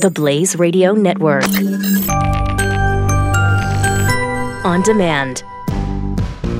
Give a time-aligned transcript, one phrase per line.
[0.00, 1.44] The Blaze Radio Network.
[4.64, 5.42] On demand.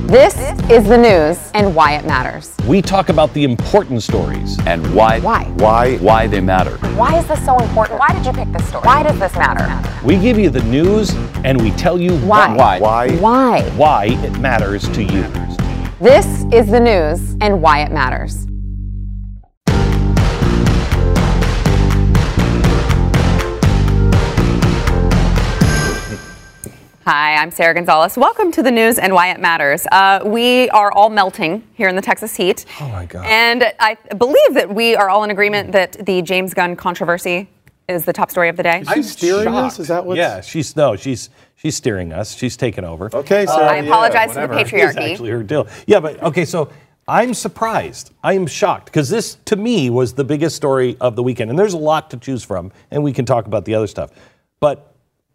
[0.07, 0.35] This
[0.69, 2.55] is the news and why it matters.
[2.67, 4.59] We talk about the important stories.
[4.67, 5.45] and why Why?
[5.55, 6.77] why why they matter.
[6.97, 7.99] Why is this so important?
[7.99, 8.83] Why did you pick this story?
[8.85, 9.65] Why does this matter?
[10.05, 11.11] We give you the news
[11.43, 12.53] and we tell you Why?
[12.55, 12.79] why.
[12.79, 13.09] Why?
[13.17, 13.61] Why?
[13.77, 15.23] Why it matters to you.
[15.99, 18.45] This is the news and why it matters.
[27.05, 28.15] Hi, I'm Sara Gonzales.
[28.15, 29.87] Welcome to the news and why it matters.
[29.91, 32.65] Uh, we are all melting here in the Texas heat.
[32.79, 33.25] Oh, my God.
[33.25, 37.49] And I believe that we are all in agreement that the James Gunn controversy
[37.87, 38.83] is the top story of the day.
[38.93, 39.79] She's steering us?
[39.79, 42.35] Is that what's- Yeah, she's no, she's she's steering us.
[42.37, 43.09] She's taking over.
[43.11, 45.11] Okay, so I apologize to the It's patriarchy.
[45.11, 45.67] actually her deal.
[45.87, 46.69] Yeah, but okay, so
[47.07, 48.11] I'm surprised.
[48.23, 51.49] I am shocked because this, to me, was the biggest story of the weekend.
[51.49, 54.11] And there's a lot to choose from, and we can talk about the other stuff.
[54.59, 54.93] But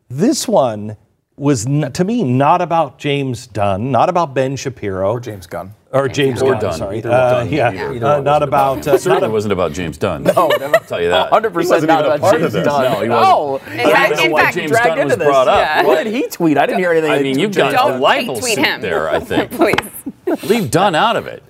[0.09, 0.97] this one
[1.37, 5.11] was, n- to me, not about James Dunn, not about Ben Shapiro.
[5.13, 5.75] or James Gunn.
[5.93, 6.73] Or James Or Gunn, Dunn.
[6.75, 6.99] sorry.
[6.99, 8.79] Uh, Dunn, yeah, either- uh, either not wasn't about.
[8.89, 10.25] Uh, certainly not- wasn't about James Dunn.
[10.25, 10.75] No, never.
[10.77, 11.31] I'll tell you that.
[11.31, 12.53] 100% wasn't not even a about James.
[12.53, 12.65] Dunn.
[12.93, 13.45] No, he No.
[13.53, 13.73] wasn't.
[13.73, 15.27] In I don't fact- know in why fact, James dragged Dunn into was this.
[15.29, 15.59] brought up.
[15.59, 15.83] Yeah.
[15.85, 16.59] What did he tweet?
[16.59, 17.11] I didn't hear anything.
[17.11, 18.81] I mean, you've got a Don't libel suit him.
[18.83, 19.53] there, I think.
[19.53, 20.45] Please.
[20.45, 21.43] Leave Dunn out of it.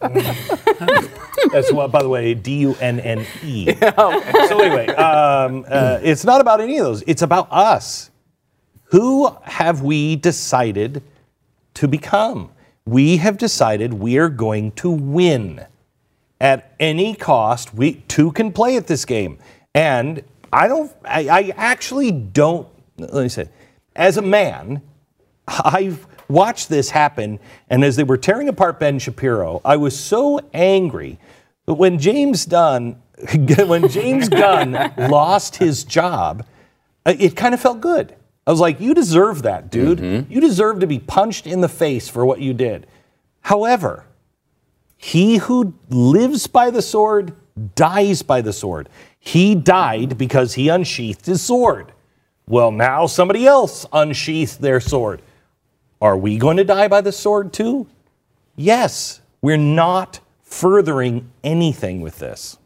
[1.52, 3.72] That's what, by the way, D U N N E.
[3.82, 7.02] So anyway, um, uh, it's not about any of those.
[7.06, 8.10] It's about us.
[8.86, 11.02] Who have we decided
[11.74, 12.50] to become?
[12.84, 15.66] We have decided we are going to win
[16.40, 17.74] at any cost.
[17.74, 19.38] We two can play at this game,
[19.74, 20.92] and I don't.
[21.04, 22.68] I, I actually don't.
[22.96, 23.48] Let me say,
[23.96, 24.82] as a man,
[25.48, 30.40] I've watched this happen, and as they were tearing apart Ben Shapiro, I was so
[30.54, 31.18] angry.
[31.66, 33.02] But when James Dunn,
[33.34, 36.46] when James Gunn lost his job,
[37.04, 38.15] uh, it kind of felt good.
[38.46, 39.98] I was like, "You deserve that, dude.
[39.98, 40.32] Mm-hmm.
[40.32, 42.86] You deserve to be punched in the face for what you did."
[43.42, 44.04] However,
[44.96, 47.34] he who lives by the sword
[47.74, 48.88] dies by the sword.
[49.18, 51.92] He died because he unsheathed his sword.
[52.48, 55.22] Well, now somebody else unsheathed their sword.
[56.00, 57.88] Are we going to die by the sword too?
[58.54, 59.20] Yes.
[59.42, 62.58] We're not furthering anything with this.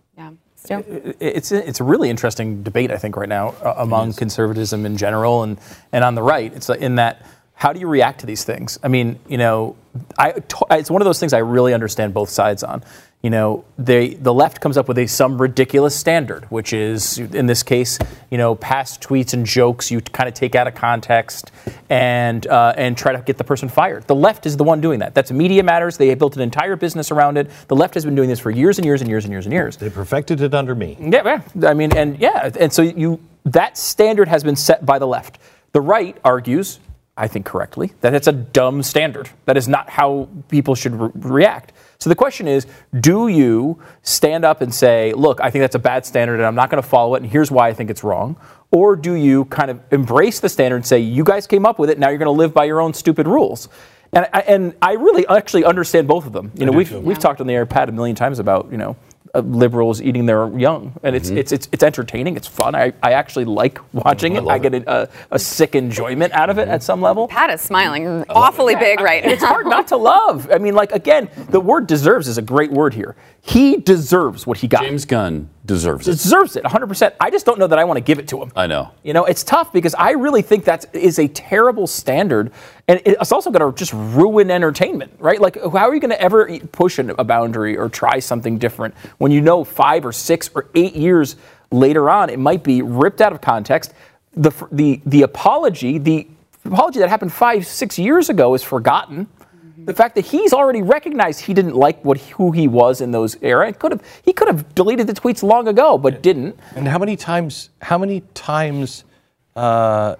[0.69, 0.83] Yeah.
[0.83, 1.15] Still.
[1.21, 4.97] It's a, it's a really interesting debate, I think, right now uh, among conservatism in
[4.97, 5.59] general and,
[5.93, 6.53] and on the right.
[6.55, 8.79] It's in that, how do you react to these things?
[8.83, 9.77] I mean, you know,
[10.19, 10.35] I,
[10.71, 12.83] it's one of those things I really understand both sides on.
[13.23, 17.45] You know, they, the left comes up with a some ridiculous standard, which is, in
[17.45, 17.99] this case,
[18.31, 21.53] you know, past tweets and jokes you kind of take out of context
[21.91, 24.07] and uh, and try to get the person fired.
[24.07, 25.15] The left is the one doing that.
[25.15, 25.99] That's Media Matters.
[25.99, 27.51] They built an entire business around it.
[27.69, 29.53] The left has been doing this for years and years and years and years and
[29.53, 29.77] years.
[29.77, 30.97] They perfected it under me.
[30.99, 31.69] Yeah, yeah.
[31.69, 35.39] I mean, and yeah, and so you that standard has been set by the left.
[35.73, 36.81] The right argues,
[37.21, 39.29] I think correctly, that it's a dumb standard.
[39.45, 41.75] That is not how people should re- react.
[41.99, 42.67] So the question is,
[42.99, 46.55] do you stand up and say, "Look, I think that's a bad standard, and I'm
[46.55, 48.37] not going to follow it, and here's why I think it's wrong,"
[48.71, 51.91] or do you kind of embrace the standard and say, "You guys came up with
[51.91, 53.69] it, now you're going to live by your own stupid rules"?
[54.15, 56.53] And I, and I really actually understand both of them.
[56.57, 58.97] You know, we've we've talked on the air pad a million times about you know
[59.35, 62.37] liberals eating their young, and it's, it's it's it's entertaining.
[62.37, 62.75] It's fun.
[62.75, 64.45] I, I actually like watching it.
[64.47, 67.29] I get a, a, a sick enjoyment out of it at some level.
[67.29, 69.31] Pat is smiling awfully big right now.
[69.31, 70.51] It's hard not to love.
[70.51, 73.17] I mean, like again, the word "deserves" is a great word here.
[73.43, 74.83] He deserves what he got.
[74.83, 76.13] James Gunn deserves it.
[76.13, 77.15] deserves it 100%.
[77.21, 78.53] I just don't know that I want to give it to him.
[78.55, 78.91] I know.
[79.03, 82.53] You know, it's tough because I really think that is a terrible standard,
[82.87, 85.41] and it's also going to just ruin entertainment, right?
[85.41, 89.33] Like, how are you going to ever push a boundary or try something different when
[89.33, 91.37] you know five or six or eight years
[91.71, 93.95] later on it might be ripped out of context?
[94.35, 96.29] The the the apology, the
[96.65, 99.29] apology that happened five six years ago, is forgotten.
[99.87, 103.37] The fact that he's already recognized he didn't like what who he was in those
[103.43, 106.59] era, could have he could have deleted the tweets long ago, but didn't.
[106.77, 107.71] And how many times?
[107.83, 109.05] How many times?
[109.57, 110.17] Uh,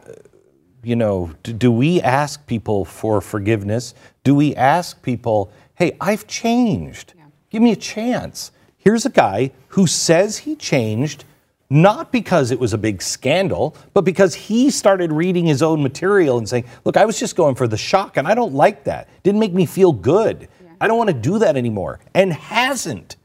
[0.83, 3.95] you know, do, do we ask people for forgiveness?
[4.25, 7.15] Do we ask people, "Hey, I've changed.
[7.51, 11.25] Give me a chance." Here's a guy who says he changed,
[11.71, 16.37] not because it was a big scandal, but because he started reading his own material
[16.37, 19.09] and saying, "Look, I was just going for the shock, and I don't like that.
[19.23, 20.49] Didn't make me feel good.
[20.81, 23.17] I don't want to do that anymore," and hasn't.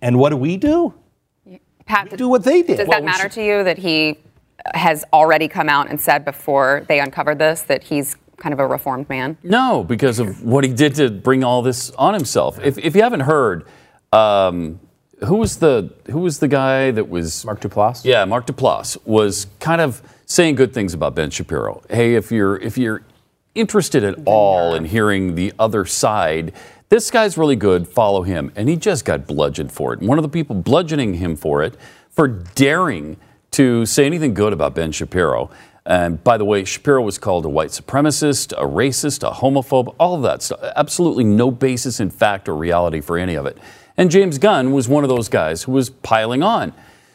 [0.00, 0.94] And what do we do?
[1.86, 2.76] Pat, do what they did.
[2.78, 4.18] Does Well, that we matter should- to you that he
[4.74, 8.66] has already come out and said before they uncovered this that he's kind of a
[8.66, 9.36] reformed man?
[9.42, 12.58] No, because of what he did to bring all this on himself.
[12.64, 13.64] If, if you haven't heard,
[14.12, 14.80] um,
[15.24, 18.04] who was the who was the guy that was Mark Duplass?
[18.04, 21.82] Yeah, Mark Duplass was kind of saying good things about Ben Shapiro.
[21.88, 23.02] Hey, if you're if you're
[23.54, 26.52] interested at all in hearing the other side,
[26.88, 27.86] this guy's really good.
[27.86, 30.00] Follow him, and he just got bludgeoned for it.
[30.00, 31.76] One of the people bludgeoning him for it
[32.10, 33.16] for daring
[33.52, 35.50] to say anything good about Ben Shapiro.
[35.84, 40.14] And by the way, Shapiro was called a white supremacist, a racist, a homophobe, all
[40.14, 40.60] of that stuff.
[40.76, 43.58] Absolutely no basis in fact or reality for any of it.
[44.02, 46.72] And James Gunn was one of those guys who was piling on.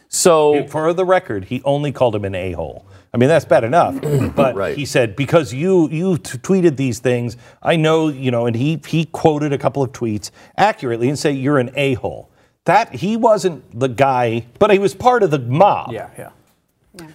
[0.08, 2.86] So, For the record, he only called him an a-hole.
[3.14, 4.00] I mean, that's bad enough.
[4.38, 4.78] But Right.
[4.78, 8.80] he said, because you you t- tweeted these things, I know, you know, and he
[8.88, 12.30] he quoted a couple of tweets accurately and say you're an a-hole.
[12.64, 15.92] That he wasn't the guy, but he was part of the mob.
[15.92, 16.30] Yeah, yeah.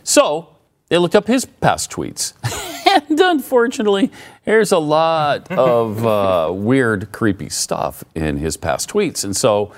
[0.04, 0.48] so
[0.90, 2.34] they looked up his past tweets.
[3.09, 4.11] and unfortunately,
[4.44, 9.25] there's a lot of uh, weird, creepy stuff in his past tweets.
[9.25, 9.73] And so,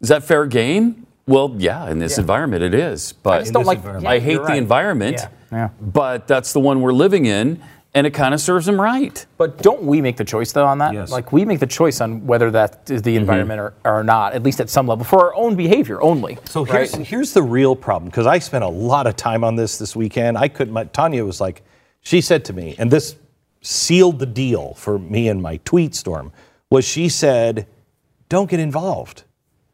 [0.00, 1.06] is that fair game?
[1.26, 3.12] Well, yeah, in this environment it is.
[3.12, 4.06] But just don't like- environment.
[4.08, 4.58] I hate You're the right.
[4.58, 5.16] environment.
[5.20, 5.28] Yeah.
[5.52, 5.68] Yeah.
[5.80, 7.62] But that's the one we're living in,
[7.94, 9.24] and it kind of serves him right.
[9.36, 10.94] But don't we make the choice though on that?
[10.94, 11.10] Yes.
[11.12, 13.04] Like we make the choice on whether that is Mm-hmm.
[13.04, 16.38] the environment or, or not, at least at some level, for our own behavior only.
[16.46, 17.06] So here's right?
[17.06, 20.38] here's the real problem because I spent a lot of time on this this weekend.
[20.38, 20.72] I couldn't.
[20.72, 21.62] My, Tania was like,
[22.02, 23.16] she said to me, and this
[23.62, 26.32] sealed the deal for me and my tweet storm.
[26.68, 27.66] Was she said,
[28.28, 29.22] "Don't get involved.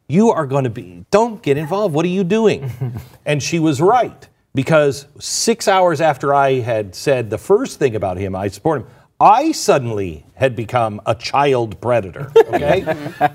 [0.08, 1.04] You are going to be.
[1.10, 1.94] Don't get involved.
[1.94, 2.70] What are you doing?"
[3.26, 8.18] and she was right because six hours after I had said the first thing about
[8.18, 8.88] him, I support him.
[9.20, 12.30] I suddenly had become a child predator.
[12.48, 12.82] Okay,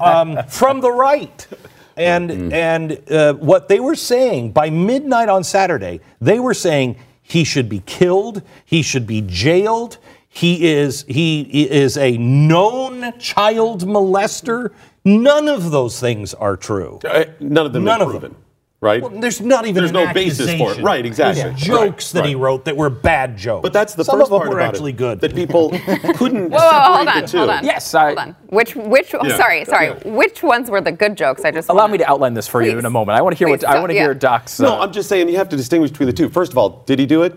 [0.02, 1.48] um, from the right.
[1.96, 7.44] And and uh, what they were saying by midnight on Saturday, they were saying he
[7.44, 9.98] should be killed, he should be jailed.
[10.30, 14.72] He is he is a known child molester.
[15.06, 17.00] None of those things are true.
[17.08, 18.36] Uh, None of them None are of them.
[18.84, 19.12] Proven, right?
[19.12, 20.84] Well, there's not even There's an no basis for it.
[20.84, 21.44] Right, exactly.
[21.44, 23.64] There's jokes Right, that he wrote that were bad jokes.
[23.64, 25.22] But that's the Some first of them part were about actually it, good.
[25.22, 25.70] that people
[26.16, 27.66] couldn't Whoa, whoa, hold on, hold on.
[27.66, 28.36] Yes, I- hold on.
[28.48, 29.14] Which, which?
[29.14, 29.38] Yeah.
[29.38, 29.88] sorry, sorry.
[29.88, 30.08] Yeah.
[30.08, 31.44] Which ones were the good jokes?
[31.44, 33.18] I just Allow wanna- me to outline this for you in a moment.
[33.18, 34.04] I want to hear what I want to yeah.
[34.04, 34.60] hear Doc's.
[34.60, 36.30] No, uh, I'm just saying you have to distinguish between the two.
[36.30, 37.36] First of all, did he do it?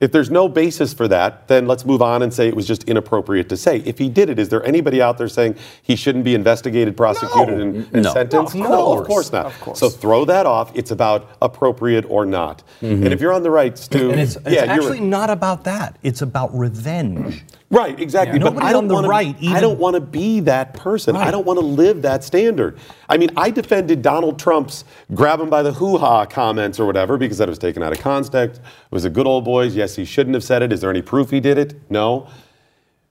[0.00, 2.84] If there's no basis for that, then let's move on and say it was just
[2.84, 3.78] inappropriate to say.
[3.78, 7.58] If he did it, is there anybody out there saying he shouldn't be investigated, prosecuted,
[7.60, 8.12] and, and No.
[8.12, 8.54] sentenced?
[8.54, 9.00] No, of no, course.
[9.00, 9.46] of course not.
[9.46, 9.80] Of course.
[9.80, 10.70] So throw that off.
[10.76, 12.62] It's about appropriate or not.
[12.80, 13.02] Mm-hmm.
[13.02, 15.98] And if you're on the right, Stu, and it's, it's yeah, actually not about that.
[16.04, 17.42] It's about revenge.
[17.70, 18.38] Right, exactly.
[18.38, 21.16] But Nobody I don't on the wanna, right I don't want to be that person.
[21.16, 22.78] I don't want to live that standard.
[23.08, 24.84] I mean, I defended Donald Trump's
[25.14, 28.00] grab him by the hoo ha comments or whatever because that was taken out of
[28.00, 28.60] context.
[28.60, 29.74] It was a good old boys.
[29.74, 30.72] Yes, he shouldn't have said it.
[30.72, 31.74] Is there any proof he did it?
[31.90, 32.28] No.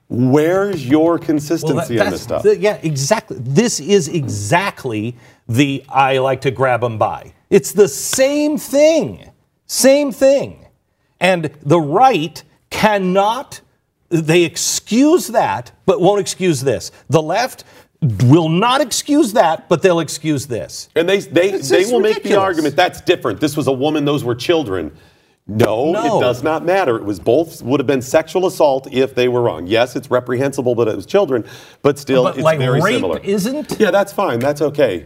[0.10, 2.44] Where's your consistency that- on this stuff?
[2.44, 3.38] the- yeah, exactly.
[3.40, 5.16] This is exactly
[5.50, 7.34] the I like to grab them by.
[7.50, 9.30] It's the same thing.
[9.66, 10.66] Same thing.
[11.20, 13.62] And the right cannot,
[14.10, 16.92] they excuse that, but won't excuse this.
[17.10, 17.64] The left
[18.02, 20.90] will not excuse that, but they'll excuse this.
[20.96, 23.40] And they they, It's they just will make the argument that's different.
[23.40, 24.92] This was a woman; those were children.
[25.50, 26.18] No, No.
[26.18, 26.98] it does not matter.
[26.98, 29.66] It was both would have been sexual assault if they were wrong.
[29.66, 31.46] Yes, it's reprehensible, but it was children.
[31.82, 33.20] But still, But it's like very rape similar.
[33.20, 33.80] isn't?
[33.80, 34.40] Yeah, that's fine.
[34.40, 35.06] That's okay.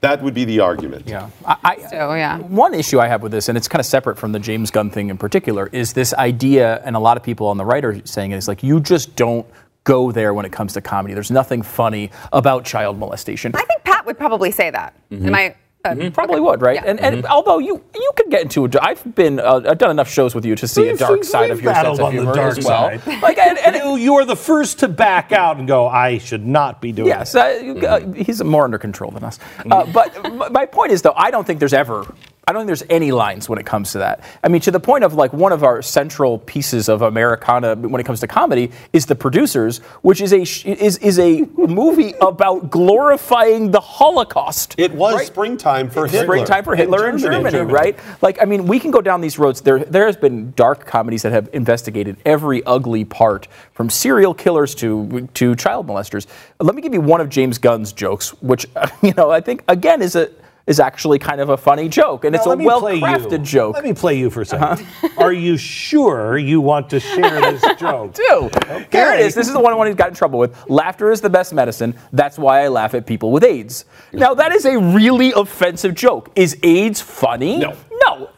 [0.00, 1.06] That would be the argument.
[1.06, 1.28] Yeah.
[1.44, 2.38] I, I, So, yeah.
[2.38, 4.88] One issue I have with this, and it's kind of separate from the James Gunn
[4.90, 8.04] thing in particular, is this idea, and a lot of people on the right are
[8.06, 9.46] saying it, is like, you just don't
[9.84, 11.14] go there when it comes to comedy.
[11.14, 13.52] There's nothing funny about child molestation.
[13.54, 14.94] I think Pat would probably say that.
[15.10, 15.56] Am I?
[15.84, 16.76] Uh, Probably would, right?
[16.76, 16.84] Yeah.
[16.90, 20.08] And, and although you you could get into it, I've been uh, I've done enough
[20.08, 22.14] shows with you to see a We've- dark we've side of your sense of on
[22.14, 23.00] the humor dark as well.
[23.00, 23.02] side.
[23.22, 26.46] Like, and, and You, you are the first to back out and go, I should
[26.46, 27.40] not be doing Yes, it.
[27.40, 29.40] uh, you- uh, he's more under control than us.
[29.68, 32.06] Uh, but my point is, though, I don't think there's ever,
[32.44, 34.20] I don't think there's any lines when it comes to that.
[34.42, 38.00] I mean, to the point of like one of our central pieces of Americana when
[38.00, 42.14] it comes to comedy is The Producers, which is a sh- is is a movie
[42.20, 44.74] about glorifying the Holocaust.
[44.76, 45.26] It was right?
[45.26, 46.24] springtime for Hitler.
[46.24, 47.72] Springtime for Hitler in Germany, Germany.
[47.72, 47.98] right?
[48.22, 49.60] Like, I mean, we can go down these roads.
[49.60, 54.74] There, there has been dark comedies that have investigated every ugly part, from serial killers
[54.76, 56.26] to to child molesters.
[56.58, 58.66] Let me give you one of James Gunn's jokes, which
[59.02, 60.28] you know I think again is a
[60.66, 63.02] is actually kind of a funny joke, and it's a well play you.
[63.02, 63.74] crafted joke.
[63.76, 63.82] Uh-huh.
[63.82, 67.62] Let me play you for a 2nd Are you sure you want to share this
[67.80, 68.14] joke?
[68.14, 68.50] do.
[68.92, 69.34] Here it is.
[69.34, 70.56] This is the one one he's got in trouble with.
[70.68, 71.94] Laughter is the best medicine.
[72.12, 73.84] That's why I laugh at people with AIDS.
[74.12, 76.30] Now that is a really offensive joke.
[76.36, 77.58] Is AIDS funny?
[77.58, 77.76] No.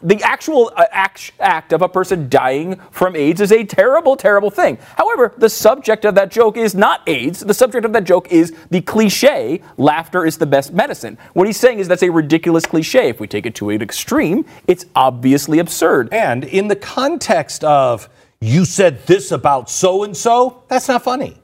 [0.03, 4.79] The actual uh, act of a person dying from AIDS is a terrible, terrible thing.
[4.97, 7.41] However, the subject of that joke is not AIDS.
[7.41, 11.19] The subject of that joke is the cliche laughter is the best medicine.
[11.33, 13.09] What he's saying is that's a ridiculous cliche.
[13.09, 16.13] If we take it to an extreme, it's obviously absurd.
[16.13, 18.09] And in the context of,
[18.41, 21.39] you said this about so and so, that's not funny.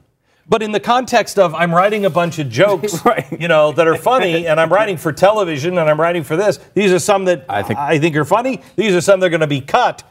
[0.51, 3.25] But in the context of, I'm writing a bunch of jokes, Right.
[3.39, 6.57] you know, that are funny, and I'm writing for television, and I'm writing for this.
[6.73, 8.61] These are some that I I think- think, I think are funny.
[8.75, 10.03] These are some that are going to be cut.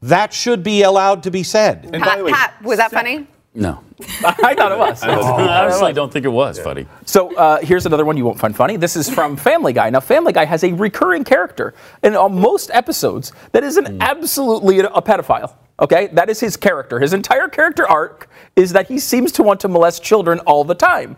[0.00, 1.90] That should be allowed to be said.
[1.92, 3.26] And by Pat, the way, Pat, was that funny?
[3.58, 3.82] No.
[4.24, 5.02] I thought it was.
[5.02, 5.16] I
[5.64, 6.86] honestly don't think it was funny.
[7.06, 8.76] So uh, here's another one you won't find funny.
[8.76, 9.90] This is from Family Guy.
[9.90, 11.74] Now, Family Guy has a recurring character
[12.04, 15.54] in uh, most episodes that is an absolutely a, a pedophile.
[15.80, 17.00] Okay, that is his character.
[17.00, 20.74] His entire character arc is that he seems to want to molest children all the
[20.76, 21.16] time.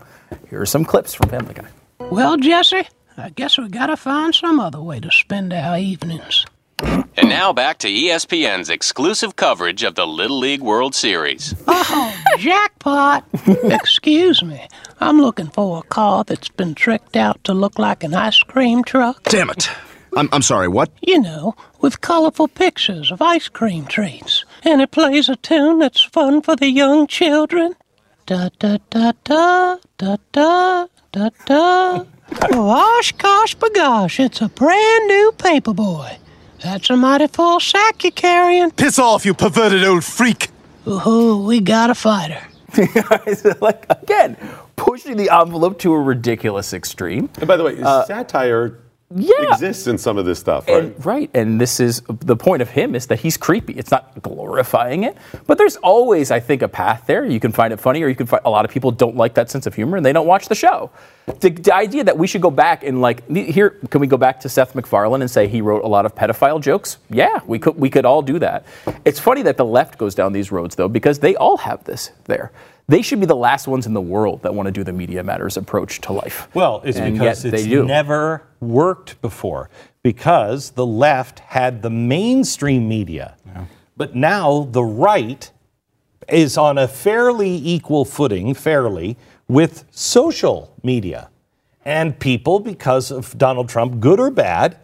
[0.49, 1.67] Here are some clips from Family Guy.
[1.99, 6.45] Well, Jesse, I guess we gotta find some other way to spend our evenings.
[6.81, 11.53] And now back to ESPN's exclusive coverage of the Little League World Series.
[11.67, 13.25] Oh, jackpot!
[13.63, 14.67] Excuse me.
[14.99, 18.83] I'm looking for a car that's been tricked out to look like an ice cream
[18.83, 19.23] truck.
[19.23, 19.69] Damn it.
[20.15, 20.91] I'm, I'm sorry, what?
[21.01, 24.43] You know, with colorful pictures of ice cream treats.
[24.63, 27.75] And it plays a tune that's fun for the young children.
[28.25, 32.03] Da da da da da da da da.
[32.49, 36.17] Gosh, gosh, bagosh, it's a brand new paperboy.
[36.63, 38.71] That's a mighty full sack you're carrying.
[38.71, 40.49] Piss off, you perverted old freak!
[40.87, 42.41] Ooh, we got a fighter.
[43.61, 44.37] like again,
[44.75, 47.29] pushing the envelope to a ridiculous extreme.
[47.39, 48.80] and by the way, satire Uh,
[49.15, 49.53] yeah.
[49.53, 50.83] exists in some of this stuff, right?
[50.83, 53.73] And, right, and this is the point of him is that he's creepy.
[53.73, 57.25] It's not glorifying it, but there's always, I think, a path there.
[57.25, 59.33] You can find it funny, or you can find a lot of people don't like
[59.35, 60.91] that sense of humor and they don't watch the show.
[61.39, 64.39] The, the idea that we should go back and like here, can we go back
[64.41, 66.97] to Seth MacFarlane and say he wrote a lot of pedophile jokes?
[67.09, 68.65] Yeah, we could we could all do that.
[69.05, 72.11] It's funny that the left goes down these roads though because they all have this
[72.25, 72.51] there.
[72.87, 75.23] They should be the last ones in the world that want to do the media
[75.23, 76.47] matters approach to life.
[76.53, 77.85] Well, it's And because it's they do.
[77.85, 79.69] never worked before.
[80.03, 83.35] Because the left had the mainstream media.
[83.95, 85.49] But now the right
[86.27, 91.29] is on a fairly equal footing, fairly, with social media.
[91.85, 94.77] And people, because of Donald Trump, good or bad,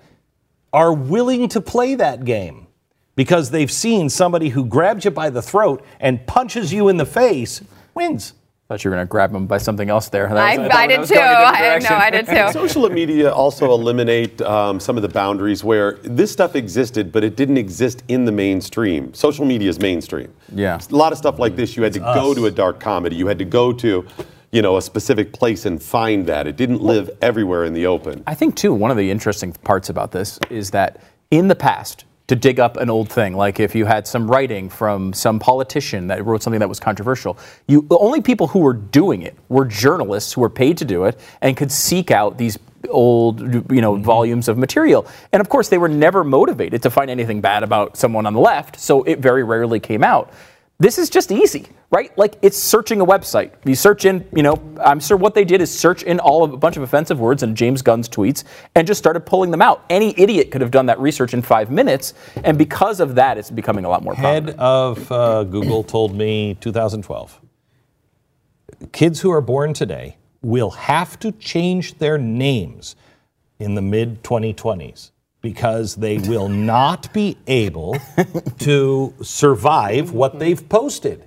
[0.73, 2.67] are willing to play that game
[3.15, 7.05] because they've seen somebody who grabs you by the throat and punches you in the
[7.05, 7.61] face
[7.97, 8.33] wins.
[8.67, 10.27] Thought you were going to grab him by something else there.
[10.27, 11.13] That I, was- I, did too.
[11.13, 11.95] going a different I, no.
[11.95, 12.51] I did too.
[12.59, 17.37] Social media also eliminate um, some of the boundaries where this stuff existed, but it
[17.37, 19.13] didn't exist in the mainstream.
[19.13, 20.33] Social media is mainstream.
[20.53, 20.79] Yeah.
[20.91, 23.15] A lot of stuff like this, you had to go to a dark comedy.
[23.15, 24.05] You had to go to,
[24.51, 26.45] you know, a specific place and find that.
[26.45, 28.21] It didn't live everywhere in the open.
[28.27, 30.99] I think too one of the interesting parts about this is that
[31.31, 33.36] in the past to dig up an old thing.
[33.36, 37.38] Like if you had some writing from some politician that wrote something that was controversial
[37.67, 41.05] you the only people who were doing it were journalists who were paid to do
[41.05, 42.57] it and could seek out these
[42.89, 43.39] old
[43.72, 44.03] you know mm-hmm.
[44.03, 45.07] volumes of material.
[45.31, 48.39] And of course they were never motivated to find anything bad about someone on the
[48.39, 50.31] left so it very rarely came out.
[50.79, 52.15] This is just easy, right?
[52.17, 53.51] Like it's searching a website.
[53.65, 56.53] You search in, you know, I'm sure what they did is search in all of
[56.53, 58.44] a bunch of offensive words in James Gunn's tweets
[58.75, 59.86] and just started pulling them out.
[59.89, 62.13] Any idiot could have done that research in five minutes,
[62.44, 64.63] and because of that, it's becoming a lot more Head popular.
[64.63, 67.41] of uh, Google told me 2012
[68.91, 72.96] kids who are born today will have to change their names
[73.60, 77.98] in the mid 2020s because they will not be able
[78.60, 81.26] to survive what they've posted.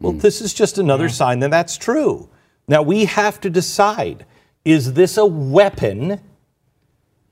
[0.00, 0.20] Well, mm.
[0.20, 2.28] this is just another sign that that's true.
[2.66, 4.26] Now we have to decide
[4.64, 6.20] is this a weapon?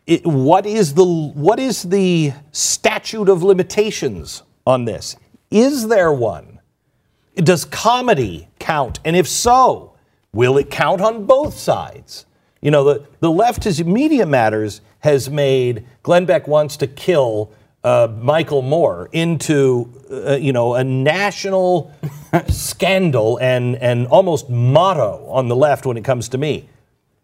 [0.07, 5.17] It, what is the what is the statute of limitations on this?
[5.51, 6.61] Is there one?
[7.37, 9.01] Does comedy count?
[9.05, 9.95] And if so,
[10.33, 12.27] will it count on both sides?
[12.61, 17.53] You know, the, the left is Media Matters has made Glenn Beck wants to kill
[17.85, 21.93] uh, Michael Moore into, uh, you know, a national
[22.49, 26.69] scandal and, and almost motto on the left when it comes to me.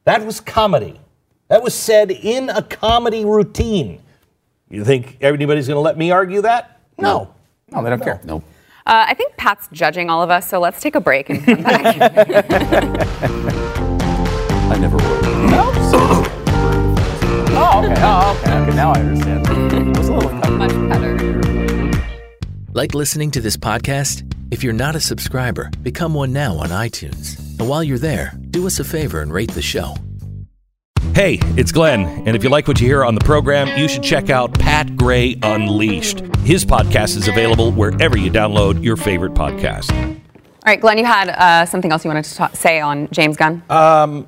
[0.05, 1.01] That was comedy.
[1.49, 4.01] That was said in a comedy routine.
[4.71, 6.81] You think everybody's going to let me argue that?
[6.99, 7.35] No.
[7.71, 8.21] No, they don't care.
[8.25, 8.45] Nope.
[8.87, 11.63] Uh, I think Pat's judging all of us, so let's take a break and come
[11.63, 11.97] back.
[14.71, 15.84] I never would.
[17.77, 17.95] Oh, okay.
[17.99, 18.59] Oh, okay.
[18.61, 18.77] okay.
[18.77, 19.89] Now I understand.
[19.89, 21.91] It was a little Much better.
[22.73, 24.23] Like listening to this podcast?
[24.53, 27.37] If you're not a subscriber, become one now on iTunes.
[27.59, 29.95] And while you're there, do us a favor and rate the show.
[31.15, 34.03] Hey, it's Glenn, and if you like what you hear on the program, you should
[34.03, 36.21] check out Pat Gray Unleashed.
[36.39, 39.93] His podcast is available wherever you download your favorite podcast.
[39.93, 40.17] All
[40.67, 43.63] right, Glenn, you had uh, something else you wanted to ta- say on James Gunn.
[43.71, 44.27] Um,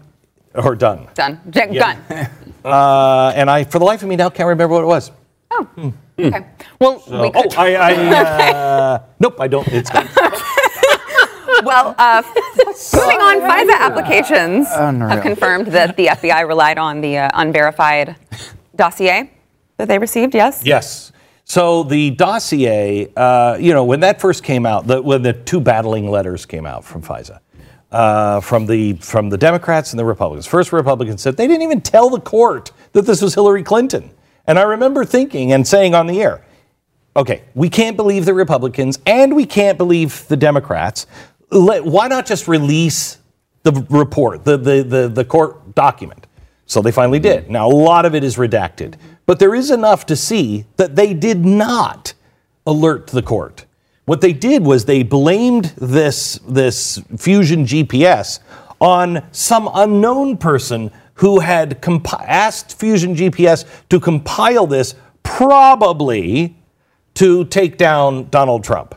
[0.54, 1.08] or done.
[1.14, 1.40] Done.
[1.50, 1.96] J- Yeah.
[2.08, 2.28] Gunn.
[2.66, 5.12] Uh, and I, for the life of me, now can't remember what it was.
[5.50, 5.92] Oh.
[6.18, 6.46] Okay.
[6.80, 7.54] Well, So- we could.
[7.54, 7.92] oh, I, I
[8.52, 9.66] uh, nope, I don't.
[9.68, 10.08] It's gone.
[11.64, 15.08] Well, uh, moving on, FISA applications Unreal.
[15.08, 18.14] have confirmed that the FBI relied on the uh, unverified
[18.76, 19.30] dossier
[19.78, 20.34] that they received.
[20.34, 20.62] Yes.
[20.64, 21.12] Yes.
[21.44, 25.58] So the dossier, uh, you know, when that first came out, the, when the two
[25.60, 27.40] battling letters came out from FISA,
[27.92, 30.46] uh, from the from the Democrats and the Republicans.
[30.46, 34.10] First, Republicans said they didn't even tell the court that this was Hillary Clinton,
[34.46, 36.44] and I remember thinking and saying on the air,
[37.16, 41.06] okay, we can't believe the Republicans and we can't believe the Democrats.
[41.50, 43.18] Let, why not just release
[43.62, 46.26] the report, the, the, the, the court document?
[46.66, 47.48] So they finally did.
[47.48, 51.14] Now, a lot of it is redacted, but there is enough to see that they
[51.14, 52.12] did not
[52.66, 53.65] alert the court.
[54.06, 58.38] What they did was they blamed this, this Fusion GPS
[58.80, 64.94] on some unknown person who had compi- asked Fusion GPS to compile this,
[65.24, 66.56] probably
[67.14, 68.94] to take down Donald Trump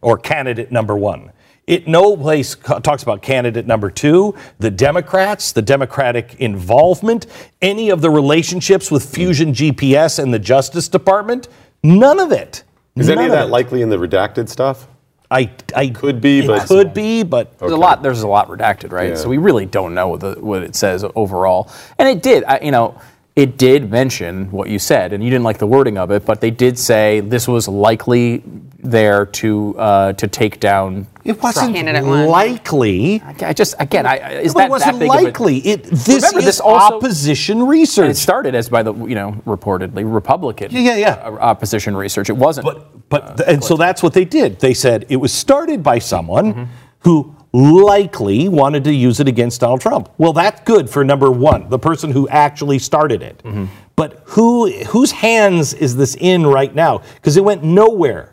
[0.00, 1.32] or candidate number one.
[1.66, 7.26] It no place talks about candidate number two, the Democrats, the Democratic involvement,
[7.60, 11.48] any of the relationships with Fusion GPS and the Justice Department.
[11.82, 12.62] None of it.
[12.96, 13.50] Is any of that it.
[13.50, 14.86] likely in the redacted stuff?
[15.30, 18.02] I, I could be, it but could be, but There's a lot.
[18.02, 19.10] There's a lot redacted, right?
[19.10, 19.14] Yeah.
[19.16, 21.70] So we really don't know what, the, what it says overall.
[21.98, 23.00] And it did, I, you know,
[23.34, 26.40] it did mention what you said, and you didn't like the wording of it, but
[26.42, 28.42] they did say this was likely
[28.78, 31.06] there to uh, to take down.
[31.24, 33.22] It wasn't Candidate likely.
[33.40, 35.58] I just again, I, is But that it wasn't that big of a- likely.
[35.58, 38.10] It, this Remember, is this also- opposition research.
[38.10, 41.12] it started as by the you know reportedly Republican Yeah, yeah, yeah.
[41.24, 42.28] uh, opposition research.
[42.28, 42.66] It wasn't.
[42.66, 44.58] But but and so that's what they did.
[44.60, 46.64] They said it was started by someone Mm-hmm.
[47.00, 50.08] who likely wanted to use it against Donald Trump.
[50.18, 53.38] Well, that's good for number one, the person who actually started it.
[53.44, 53.66] Mm-hmm.
[53.94, 57.02] But who whose hands is this in right now?
[57.16, 58.32] Because it went nowhere.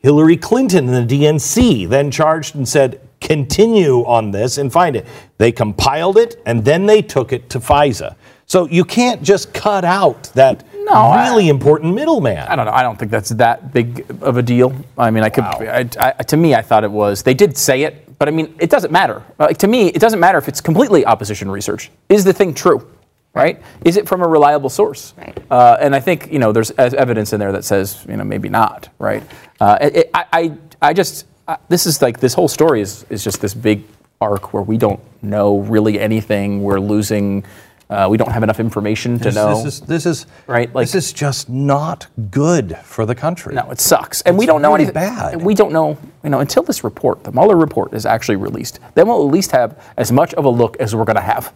[0.00, 5.04] Hillary Clinton and the DNC then charged and said, continue on this and find it.
[5.38, 8.14] They compiled it and then they took it to FISA.
[8.46, 12.38] So you can't just cut out that No, I- really important middleman.
[12.48, 12.72] I don't know.
[12.72, 14.72] I don't think that's that big of a deal.
[14.96, 15.44] I mean, I could.
[15.44, 17.22] I, I, to me, I thought it was.
[17.24, 19.22] They did say it, but I mean, it doesn't matter.
[19.38, 21.90] Like to me, it doesn't matter if it's completely opposition research.
[22.08, 22.86] Is the thing true?
[23.34, 23.62] Right?
[23.84, 25.14] Is it from a reliable source?
[25.16, 25.38] Right.
[25.50, 28.48] Uh, and I think you know there's evidence in there that says you know maybe
[28.48, 28.88] not.
[28.98, 29.22] Right?
[29.60, 30.52] Uh, it, I, I
[30.82, 33.84] I just uh, this is like this whole story is is just this big
[34.20, 36.62] arc where we don't know really anything.
[36.62, 37.44] We're losing.
[37.90, 39.62] Uh, we don't have enough information to This, know.
[39.62, 43.54] this is this is Right, like- this is just not good for the country.
[43.54, 44.92] No, it sucks, and we don't know anything.
[44.92, 45.40] bad.
[45.42, 48.78] We don't know, you know, until this report, the Mueller report, is actually released.
[48.94, 51.50] Then we'll at least have as much of a look as we're going to have,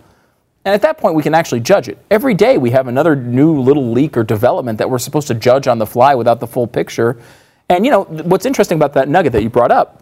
[0.65, 1.99] and at that point, we can actually judge it.
[2.11, 5.67] Every day, we have another new little leak or development that we're supposed to judge
[5.67, 7.19] on the fly without the full picture.
[7.69, 10.02] And you know, what's interesting about that nugget that you brought up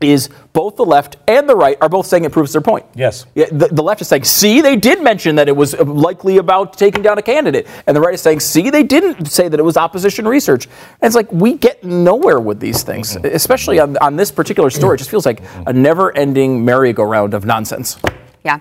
[0.00, 2.84] is both the left and the right are both saying it proves their point.
[2.94, 3.24] Yes.
[3.34, 6.36] Yeah, the, the left is saying, see, they did mention that it was uh, likely
[6.36, 7.66] about taking down a candidate.
[7.86, 10.66] And the right is saying, see, they didn't say that it was opposition research.
[10.66, 14.96] And it's like, we get nowhere with these things, especially on, on this particular story.
[14.96, 17.98] It just feels like a never ending merry-go-round of nonsense.
[18.44, 18.60] Yeah.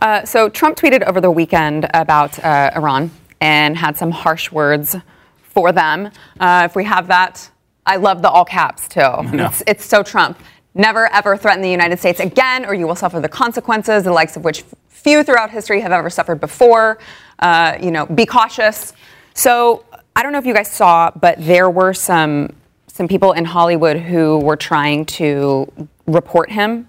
[0.00, 4.94] Uh, so Trump tweeted over the weekend about uh, Iran and had some harsh words
[5.42, 6.10] for them.
[6.38, 7.50] Uh, if we have that,
[7.84, 9.00] I love the all caps too.
[9.00, 10.38] It's, it's so Trump.
[10.76, 14.36] Never ever threaten the United States again, or you will suffer the consequences, the likes
[14.36, 16.98] of which few throughout history have ever suffered before.
[17.38, 18.92] Uh, you know, be cautious.
[19.32, 19.84] So
[20.14, 22.52] I don't know if you guys saw, but there were some
[22.88, 25.70] some people in Hollywood who were trying to
[26.06, 26.88] report him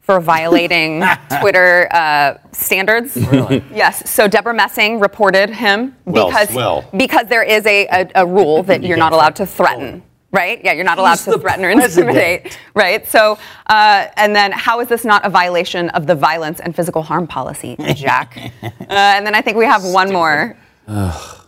[0.00, 1.02] for violating
[1.40, 3.16] Twitter uh, standards.
[3.16, 3.64] Really?
[3.72, 4.10] Yes.
[4.10, 6.84] So Deborah Messing reported him Well, because well.
[6.96, 10.02] because there is a, a, a rule that you're not allowed to threaten.
[10.34, 10.60] Right?
[10.64, 12.08] Yeah, you're not allowed He's to the threaten or president.
[12.10, 12.58] intimidate.
[12.74, 13.06] Right?
[13.06, 17.02] So, uh, and then how is this not a violation of the violence and physical
[17.02, 18.36] harm policy, Jack?
[18.62, 20.56] uh, and then I think we have one more.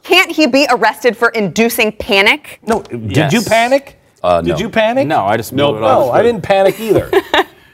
[0.04, 2.60] Can't he be arrested for inducing panic?
[2.64, 3.32] No, did Yes.
[3.32, 3.98] you panic?
[4.22, 4.56] Uh, did no.
[4.58, 5.06] you panic?
[5.08, 5.72] No, I just Nope.
[5.78, 6.06] blew it off.
[6.06, 7.10] No, I didn't panic either.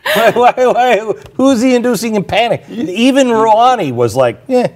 [0.14, 2.64] why, why, why, who's he inducing in panic?
[2.70, 4.68] Even Rouhani was like, eh.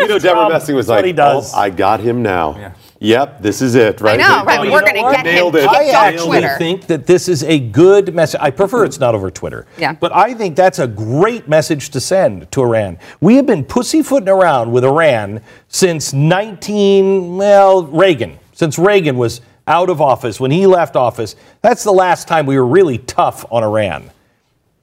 [0.00, 1.52] You know, Debra Messing was that's what like, he does.
[1.54, 2.72] "Oh, I got him now.
[3.04, 4.18] Yep, this is it, right?
[4.18, 4.62] I know, They- right?
[4.62, 5.60] they We're gonna get him nailed it.
[5.68, 6.56] kicked I off actually Twitter.
[6.56, 8.40] think that this is a good message.
[8.42, 9.66] I prefer it's not over Twitter.
[9.76, 9.92] Yeah.
[9.92, 12.96] But I think that's a great message to send to Iran.
[13.20, 18.38] We have been pussyfooting around with Iran since 19, well, Reagan.
[18.54, 22.56] Since Reagan was out of office, when he left office, that's the last time we
[22.56, 24.10] were really tough on Iran.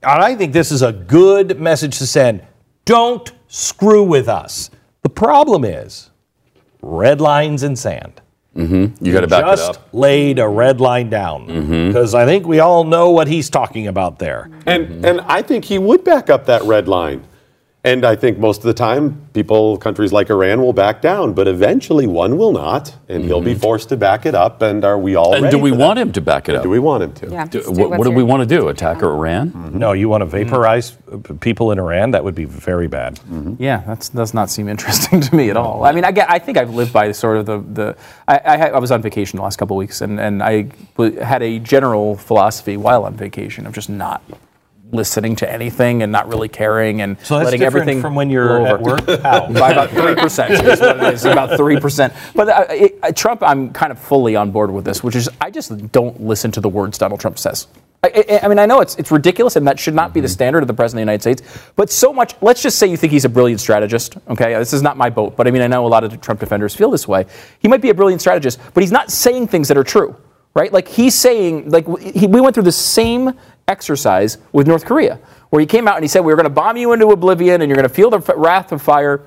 [0.04, 2.44] And I think this is a good message to send.
[2.86, 4.70] Don't screw with us.
[5.02, 6.11] The problem is
[6.82, 8.22] red lines in sand
[8.56, 9.88] You got to back it just up.
[9.88, 9.98] Mm-hmm.
[9.98, 11.48] laid a red line down
[11.88, 14.50] because I think we all know what he's talking about there.
[14.66, 17.24] And and I think he would back up that red line.
[17.84, 21.48] And I think most of the time, people, countries like Iran will back down, but
[21.48, 24.62] eventually one will not, and he'll be forced to back it up.
[24.62, 25.34] And are we all Mm-hmm.
[25.34, 25.84] And ready do we for that?
[25.88, 26.62] want him to back it up?
[26.62, 27.30] Do we want him to?
[27.32, 27.46] Yeah.
[27.48, 28.68] Do- Stu, what what do we want to do?
[28.68, 29.72] Attack Iran?
[29.74, 32.12] No, you want to vaporize uh, p- people in Iran?
[32.12, 33.20] That would be very bad.
[33.58, 35.84] Yeah, that does not seem interesting to me at all.
[35.84, 37.58] I mean, I, get, I think I've lived by sort of the.
[37.62, 40.70] the I, I, I was on vacation the last couple of weeks, and, and I
[40.98, 44.22] w- had a general philosophy while on vacation of just not
[44.92, 48.82] listening to anything and not really caring and So letting everything from when you're at
[48.82, 49.06] work?
[49.06, 51.26] By about three percent it is.
[51.26, 52.14] About three percent.
[52.36, 55.30] But uh, it, uh, Trump, I'm kind of fully on board with this, which is
[55.40, 57.68] I just don't listen to the words Donald Trump says.
[58.04, 60.28] I, I, I mean, I know it's it's ridiculous, and that should not be the
[60.28, 61.72] standard of the president of the United States.
[61.76, 62.34] But so much.
[62.42, 64.18] Let's just say you think he's a brilliant strategist.
[64.28, 66.40] Okay, this is not my boat, but I mean, I know a lot of Trump
[66.40, 67.26] defenders feel this way.
[67.60, 70.16] He might be a brilliant strategist, but he's not saying things that are true.
[70.54, 70.74] Right?
[70.74, 73.32] Like he's saying, like he, we went through the same
[73.72, 75.18] exercise with North Korea,
[75.50, 77.70] where he came out and he said, "We're going to bomb you into oblivion, and
[77.70, 79.22] you're going to feel the f- wrath of fire."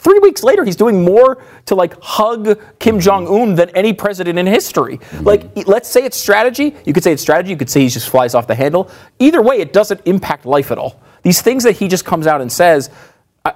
[0.00, 4.38] Three weeks later, he's doing more to like hug Kim Jong Un than any president
[4.38, 4.98] in history.
[4.98, 5.24] Mm-hmm.
[5.24, 6.74] Like, e- let's say it's strategy.
[6.84, 7.50] You could say it's strategy.
[7.52, 8.90] You could say he just flies off the handle.
[9.20, 11.00] Either way, it doesn't impact life at all.
[11.22, 12.90] These things that he just comes out and says,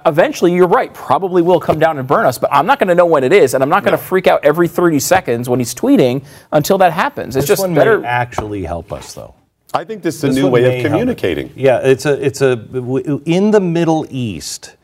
[0.07, 2.37] eventually, you're right, probably will come down and burn us.
[2.39, 4.25] But I'm not going to know when it is, and I'm not going to freak
[4.25, 7.35] out every 30 seconds when he's tweeting until that happens.
[7.35, 7.99] It's This just one better.
[7.99, 9.35] may actually help us, though.
[9.73, 10.91] I think this is a new way of help.
[10.91, 11.51] communicating.
[11.55, 14.75] Yeah, it's a it's a w- in the Middle East.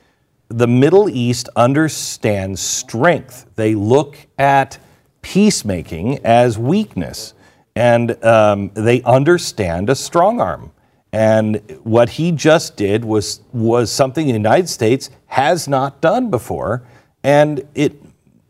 [0.50, 3.48] The Middle East understands strength.
[3.56, 4.78] They look at
[5.24, 7.34] peacemaking as weakness,
[7.76, 10.72] and um, they understand a strong arm.
[11.12, 16.84] And what he just did was was something the United States has not done before,
[17.24, 18.00] and it,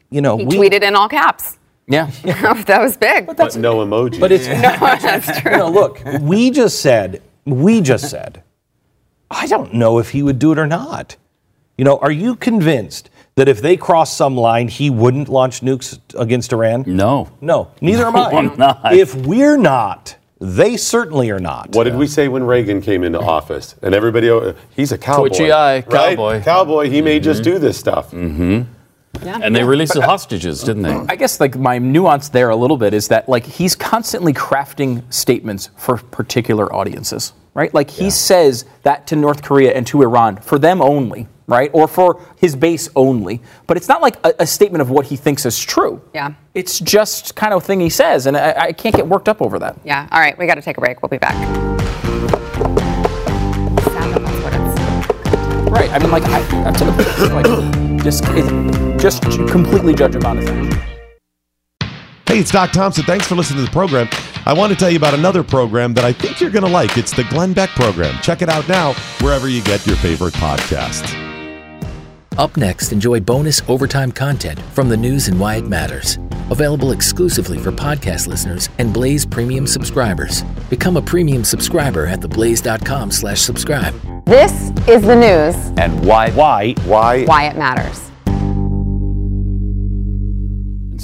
[0.09, 1.59] you know, He we, tweeted in all caps.
[1.87, 2.11] Yeah.
[2.47, 3.25] Oh, that was big.
[3.25, 4.19] But that's no emoji.
[4.19, 5.51] But it's no, That's true.
[5.51, 8.43] you know, look, we just said, we just said,
[9.31, 11.15] I don't know if he would do it or not.
[11.77, 15.99] You know, are you convinced that if they crossed some line, he wouldn't launch nukes
[16.17, 16.85] against Iran?
[16.87, 17.29] No.
[17.41, 18.29] No, neither am I.
[18.29, 18.93] I'm not.
[18.93, 21.75] If we're not, they certainly are not.
[21.75, 23.75] What did we say when Reagan came into office?
[23.81, 25.27] And everybody, oh, he's a cowboy.
[25.27, 25.89] Twitchy eye, right?
[25.89, 26.41] cowboy.
[26.43, 27.53] Cowboy, he may just mm-hmm.
[27.53, 28.11] do this stuff.
[28.11, 28.71] Mm-hmm.
[29.23, 30.93] And they released the uh, hostages, didn't they?
[31.09, 35.01] I guess like my nuance there a little bit is that like he's constantly crafting
[35.13, 37.73] statements for particular audiences, right?
[37.73, 41.69] Like he says that to North Korea and to Iran for them only, right?
[41.73, 43.41] Or for his base only.
[43.67, 46.01] But it's not like a, a statement of what he thinks is true.
[46.13, 46.33] Yeah.
[46.53, 49.59] It's just kind of thing he says, and I, I can't get worked up over
[49.59, 49.77] that.
[49.83, 50.07] Yeah.
[50.11, 50.37] All right.
[50.37, 51.01] We got to take a break.
[51.01, 51.33] We'll be back.
[53.83, 54.75] Sad that that's what it's-
[55.69, 55.89] Right.
[55.91, 56.91] I mean, like, I, I'm to the
[57.31, 58.45] point, like, just, it,
[59.05, 60.75] just completely judge him on his actions.
[62.25, 63.03] Hey, it's Doc Thompson.
[63.03, 64.09] Thanks for listening to the program.
[64.47, 66.97] I want to tell you about another program that I think you're going to like.
[66.97, 68.19] It's the Glenn Beck program.
[68.23, 71.13] Check it out now wherever you get your favorite podcasts.
[72.39, 76.17] Up next, enjoy bonus overtime content from the news and why it matters.
[76.49, 80.41] Available exclusively for podcast listeners and Blaze Premium subscribers.
[80.71, 83.93] Become a premium subscriber at theblaze.com slash subscribe.
[84.25, 85.55] This is the news.
[85.77, 86.31] And why?
[86.31, 86.73] Why?
[86.85, 87.23] Why?
[87.25, 88.04] Why it matters.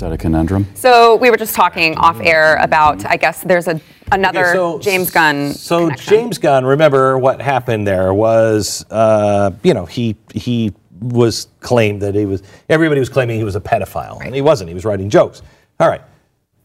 [0.02, 0.68] That a conundrum?
[0.76, 3.06] So we were just talking off air about.
[3.06, 3.80] I guess there's a
[4.12, 5.54] another Okay, so- James Gunn.
[5.54, 6.14] So connection.
[6.14, 12.14] James Gunn, remember what happened there was, uh, you know, he he was claimed that
[12.14, 12.44] he was.
[12.70, 14.68] Everybody was claiming he was a pedophile, and he wasn't.
[14.68, 15.42] He was writing jokes.
[15.80, 16.02] All right.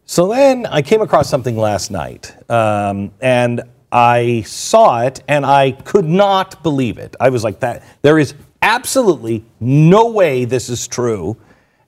[0.04, 5.72] So then I came across something last night, um, and I saw it, and I
[5.72, 7.16] could not believe it.
[7.18, 11.36] I was like, "That there is absolutely no way this is true."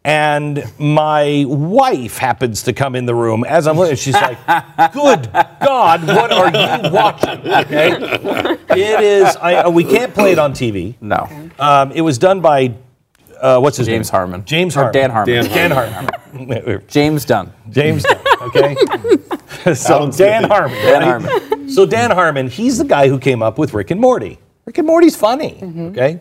[0.05, 3.97] And my wife happens to come in the room as I'm looking.
[3.97, 4.39] She's like,
[4.93, 7.91] "Good God, what are you watching?" Okay,
[8.71, 9.37] it is.
[9.37, 10.95] I, we can't play it on TV.
[11.01, 11.29] No.
[11.59, 12.75] Um, it was done by
[13.41, 13.97] uh, what's his name?
[13.97, 14.45] James Harmon.
[14.45, 14.93] James Or Harmon.
[14.95, 15.45] Dan Harmon.
[15.45, 15.71] Dan,
[16.33, 16.83] Harmon.
[16.89, 17.53] James Dunn.
[17.71, 18.21] James Dunn.
[18.43, 18.77] Okay.
[19.75, 20.51] so Dan Smith.
[20.51, 20.79] Harmon.
[20.79, 21.23] Dan right?
[21.23, 21.71] Harmon.
[21.71, 24.39] So Dan Harmon, he's the guy who came up with Rick and Morty.
[24.65, 25.59] Rick and Morty's funny.
[25.63, 26.21] Okay.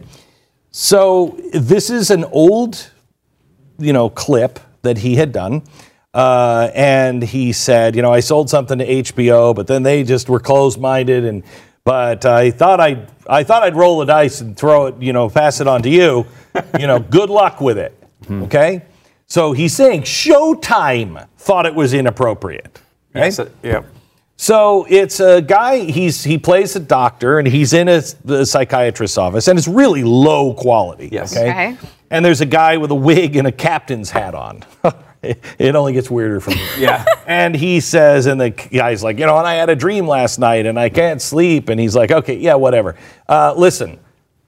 [0.71, 2.91] So this is an old,
[3.79, 5.63] you know, clip that he had done.
[6.13, 10.29] Uh, and he said, you know, I sold something to HBO, but then they just
[10.29, 11.43] were closed-minded, and
[11.83, 15.29] but I thought I'd I thought I'd roll the dice and throw it, you know,
[15.29, 16.25] pass it on to you.
[16.79, 17.93] You know, good luck with it.
[18.29, 18.83] Okay.
[19.27, 22.81] So he's saying Showtime thought it was inappropriate.
[23.15, 23.25] Okay?
[23.25, 23.83] Yes, uh, yeah.
[24.39, 25.79] So it's a guy.
[25.79, 30.03] He's he plays a doctor, and he's in a, the psychiatrist's office, and it's really
[30.03, 31.09] low quality.
[31.11, 31.35] Yes.
[31.35, 31.49] Okay?
[31.49, 31.77] Okay.
[32.11, 34.63] And there's a guy with a wig and a captain's hat on.
[35.23, 36.69] it only gets weirder from here.
[36.77, 37.05] Yeah.
[37.25, 40.37] And he says, and the guy's like, you know, and I had a dream last
[40.37, 41.67] night, and I can't sleep.
[41.67, 42.95] And he's like, okay, yeah, whatever.
[43.27, 43.99] Uh, listen.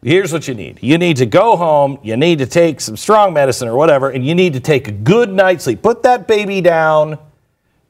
[0.02, 0.80] Here's what you need.
[0.82, 2.00] You need to go home.
[2.04, 4.94] You need to take some strong medicine or whatever, and you need to take a
[4.94, 5.82] good night's sleep.
[5.82, 7.20] Put that baby down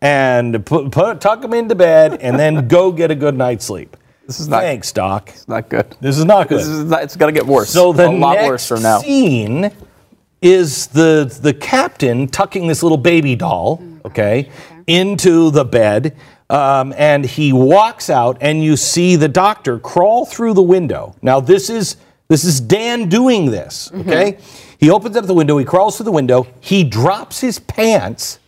[0.02, 3.98] and put, put tuck him into bed, and then go get a good night's sleep.
[4.26, 5.30] This is not- Thanks, Doc.
[5.30, 5.96] It's not good.
[6.02, 6.60] This is not good.
[6.60, 7.70] This is not, it's going to get worse.
[7.72, 9.00] so the a lot next worse from now.
[9.00, 9.72] scene
[10.42, 14.50] is the the captain tucking this little baby doll, okay,
[14.88, 16.16] into the bed,
[16.50, 21.14] um, and he walks out, and you see the doctor crawl through the window.
[21.22, 21.98] Now this is
[22.30, 24.38] this is Dan doing this, okay.
[24.80, 25.58] He opens up the window.
[25.58, 26.48] He crawls through the window.
[26.62, 28.40] He drops his pants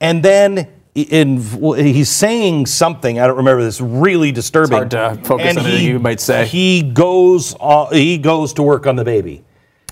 [0.00, 1.38] and then in,
[1.76, 3.20] he's saying something.
[3.20, 3.80] I don't remember this.
[3.80, 4.76] Really disturbing.
[4.76, 6.46] hard to focus And on anything you might say.
[6.46, 7.54] He goes.
[7.60, 9.44] Uh, he goes to work on the baby,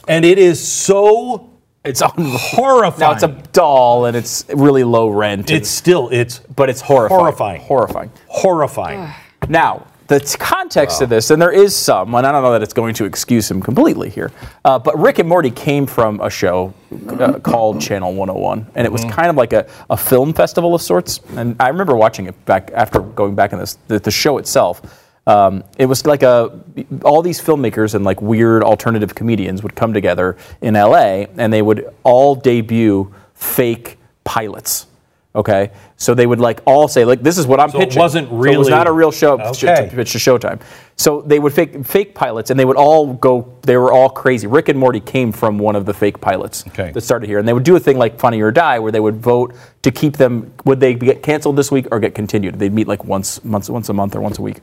[0.08, 1.50] and it is so.
[1.84, 2.98] It's on horrifying.
[2.98, 5.52] Now it's a doll and it's really low rent.
[5.52, 6.08] It's still.
[6.10, 7.20] It's but it's horrifying.
[7.20, 7.60] horrifying.
[7.60, 8.10] Horrifying.
[8.26, 9.14] horrifying.
[9.48, 12.72] Now, the context of this, and there is some, and I don't know that it's
[12.72, 14.30] going to excuse him completely here,
[14.64, 16.72] uh, but Rick and Morty came from a show
[17.08, 20.82] uh, called Channel 101, and it was kind of like a, a film festival of
[20.82, 21.20] sorts.
[21.36, 25.02] And I remember watching it back after going back in this, the, the show itself.
[25.26, 26.60] Um, it was like a
[27.02, 31.62] all these filmmakers and like weird alternative comedians would come together in LA, and they
[31.62, 34.86] would all debut fake pilots.
[35.34, 38.28] Okay, so they would like all say like, "This is what I'm So it wasn't
[38.28, 39.88] So it was not a real show Okay.
[39.88, 40.60] to pitch to Showtime.
[40.96, 43.48] So they would fake fake pilots, and they would all go.
[43.62, 44.46] They were all crazy.
[44.46, 46.90] Rick and Morty came from one of the fake pilots Okay.
[46.92, 49.00] that started here, and they would do a thing like Funny or Die, where they
[49.00, 50.52] would vote to keep them.
[50.64, 52.58] Would they get canceled this week or get continued?
[52.58, 54.58] They'd meet like once once once a month or once a week,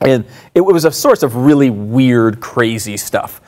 [0.00, 0.24] and
[0.54, 3.40] it was a source of really weird, crazy stuff.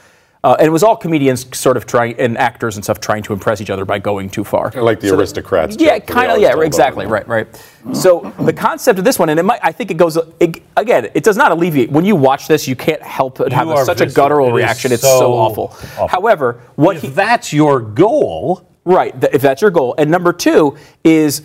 [0.46, 3.32] Uh, and it was all comedians sort of trying and actors and stuff trying to
[3.32, 4.70] impress each other by going too far.
[4.70, 5.76] Like the So aristocrats.
[5.80, 6.38] yeah, that we kind of.
[6.40, 6.66] Yeah, talk about.
[6.66, 7.06] exactly.
[7.06, 7.48] Right, right.
[7.92, 11.10] So the concept of this one, and it might, I think it goes it, again.
[11.14, 12.68] It does not alleviate when you watch this.
[12.68, 14.92] You can't help but have a- are such a guttural It is reaction.
[14.92, 15.64] It's so, so awful.
[15.72, 16.06] awful.
[16.06, 20.32] However, what he, If that's your goal, right, th- if that's your goal, and number
[20.32, 21.42] two is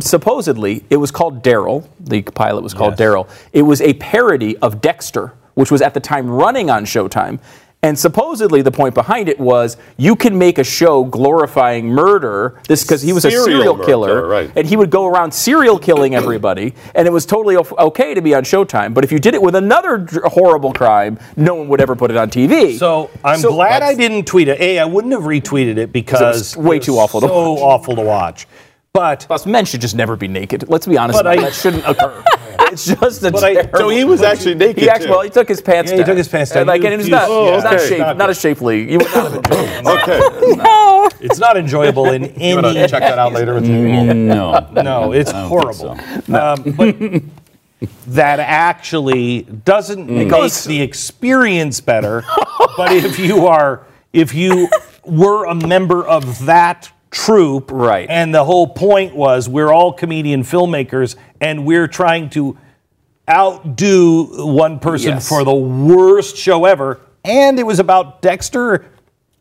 [0.00, 1.88] supposedly it was called Daryl.
[2.00, 3.00] The pilot was called Yes.
[3.00, 3.28] Daryl.
[3.54, 7.40] It was a parody of Dexter, which was at the time running on Showtime.
[7.82, 12.60] And supposedly the point behind it was you can make a show glorifying murder.
[12.68, 14.52] This because he was a Serial serial murder, killer, right.
[14.54, 18.34] and he would go around serial killing everybody, and it was totally okay to be
[18.34, 18.92] on Showtime.
[18.92, 22.18] But if you did it with another horrible crime, no one would ever put it
[22.18, 22.76] on TV.
[22.76, 24.60] So I'm So glad I didn't tweet it.
[24.60, 27.60] A, I wouldn't have retweeted it because way it was too awful to So watch.
[27.62, 28.46] awful to watch.
[28.92, 30.68] But Plus, men should just never be naked.
[30.68, 31.18] Let's be honest.
[31.18, 31.26] But.
[31.26, 32.24] I- that shouldn't occur.
[32.72, 34.82] it's just a But I- terrible- So he was actually naked.
[34.82, 35.12] He actually, too.
[35.12, 36.62] well, he took his pants Yeah, he took his pants down.
[36.62, 37.88] And, like, He and it was was- not, oh, it not, okay.
[37.88, 38.40] shape, Not not a good.
[38.40, 38.90] shapely.
[38.90, 39.86] You would not have enjoyed it.
[39.86, 41.16] Okay.
[41.24, 42.74] it's not enjoyable in You want any.
[42.80, 44.12] to check that out later with me?
[44.12, 44.58] No.
[44.72, 45.94] No, it's horrible.
[45.94, 46.34] think so.
[46.34, 50.28] Um, but that actually doesn't make
[50.64, 52.24] the experience better.
[52.76, 54.68] but if you are, if you
[55.04, 58.06] were a member of that troupe, Right.
[58.08, 62.56] and the whole point was we're all comedian filmmakers and we're trying to
[63.28, 65.28] outdo one person Yes.
[65.28, 68.84] for the worst show ever, and it was about Dexter.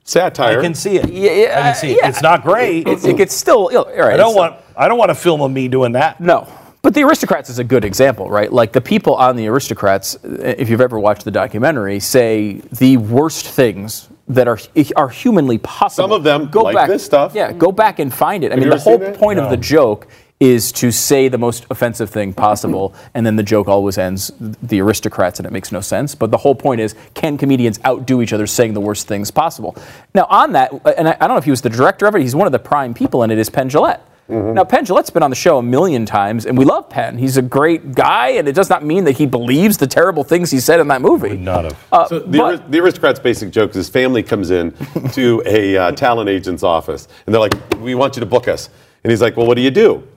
[0.03, 0.59] Satire.
[0.59, 1.07] I can see it.
[1.11, 1.97] Yeah, yeah, I can see it.
[2.01, 2.09] yeah.
[2.09, 2.87] It's not great.
[2.87, 3.69] It's, it gets still.
[3.75, 4.55] All right, I don't it's- want.
[4.75, 6.19] I don't want a film of me doing that.
[6.19, 6.47] No.
[6.81, 8.51] But the Aristocrats is a good example, right?
[8.51, 13.45] Like the people on the Aristocrats, if you've ever watched the documentary, say the worst
[13.45, 14.59] things that are
[14.95, 16.07] are humanly possible.
[16.07, 17.33] Some of them, go like back, this stuff.
[17.35, 18.53] Yeah, go back and find it.
[18.53, 20.07] I mean, the whole point of the joke
[20.39, 24.79] is to say the most offensive thing possible, and then the joke always ends the
[24.79, 26.15] aristocrats, and it makes no sense.
[26.15, 29.75] But the whole point is, can comedians outdo each other saying the worst things possible?
[30.13, 32.21] Now, on that, and I, I don't know if he was the director of it,
[32.21, 33.99] he's one of the prime people in it, is Penn Jillette.
[34.29, 34.53] Mm-hmm.
[34.53, 37.17] Now, Penn Jillette's been on the show a million times, and we love Penn.
[37.17, 40.51] He's a great guy, and it does not mean that he believes the terrible things
[40.51, 41.35] he said in that movie.
[41.35, 41.87] Not of.
[41.91, 44.71] Uh, So the, but- the aristocrat's basic joke is his family comes in
[45.13, 48.69] to a uh, talent agent's office and they're like, "We want you to book us,"
[49.03, 50.07] and he's like, "Well, what do you do?"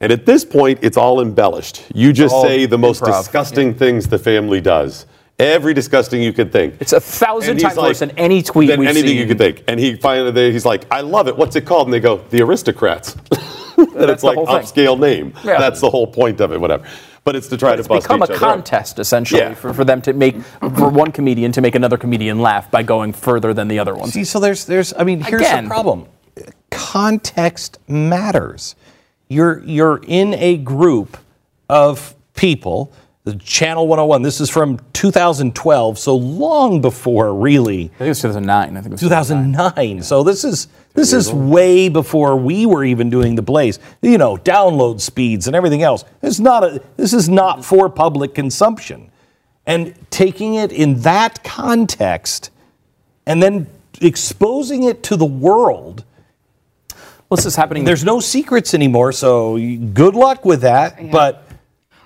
[0.00, 1.84] And at this point, it's all embellished.
[1.94, 5.06] You just all say the most improv, disgusting things the family does,
[5.38, 6.74] every disgusting you could think.
[6.80, 9.38] It's a thousand And he's times worse than any tweet than we've anything you could
[9.38, 9.64] think.
[9.68, 11.36] And he finally he's like, I love it.
[11.36, 11.86] What's it called?
[11.88, 13.14] And they go, The Aristocrats.
[13.76, 14.56] and it's the like whole thing.
[14.56, 15.32] upscale name.
[15.44, 15.58] Yeah.
[15.58, 16.60] That's the whole point of it.
[16.60, 16.86] Whatever.
[17.24, 19.54] But it's to try It's to bust become a other contest essentially Yeah.
[19.54, 23.14] for, for them to make for one comedian to make another comedian laugh by going
[23.14, 24.10] further than the other one.
[24.10, 25.64] See, so there's there's I mean, here's Again.
[25.64, 26.06] the problem.
[26.70, 28.74] Context matters.
[29.28, 31.16] You're you're in a group
[31.68, 32.92] of people.
[33.24, 34.20] The Channel 101.
[34.20, 38.76] This is from 2012, so long before really I think it was 2009.
[38.76, 40.02] I think it was 2009.
[40.02, 43.78] So this is this is way before we were even doing the Blaze.
[44.02, 46.04] You know, download speeds and everything else.
[46.20, 46.82] It's not a.
[46.98, 49.10] This is not for public consumption,
[49.64, 52.50] and taking it in that context,
[53.24, 53.68] and then
[54.02, 56.04] exposing it to the world.
[57.30, 57.86] Well, this is happening.
[57.86, 61.10] There's no secrets anymore, so good luck with that.
[61.10, 61.43] But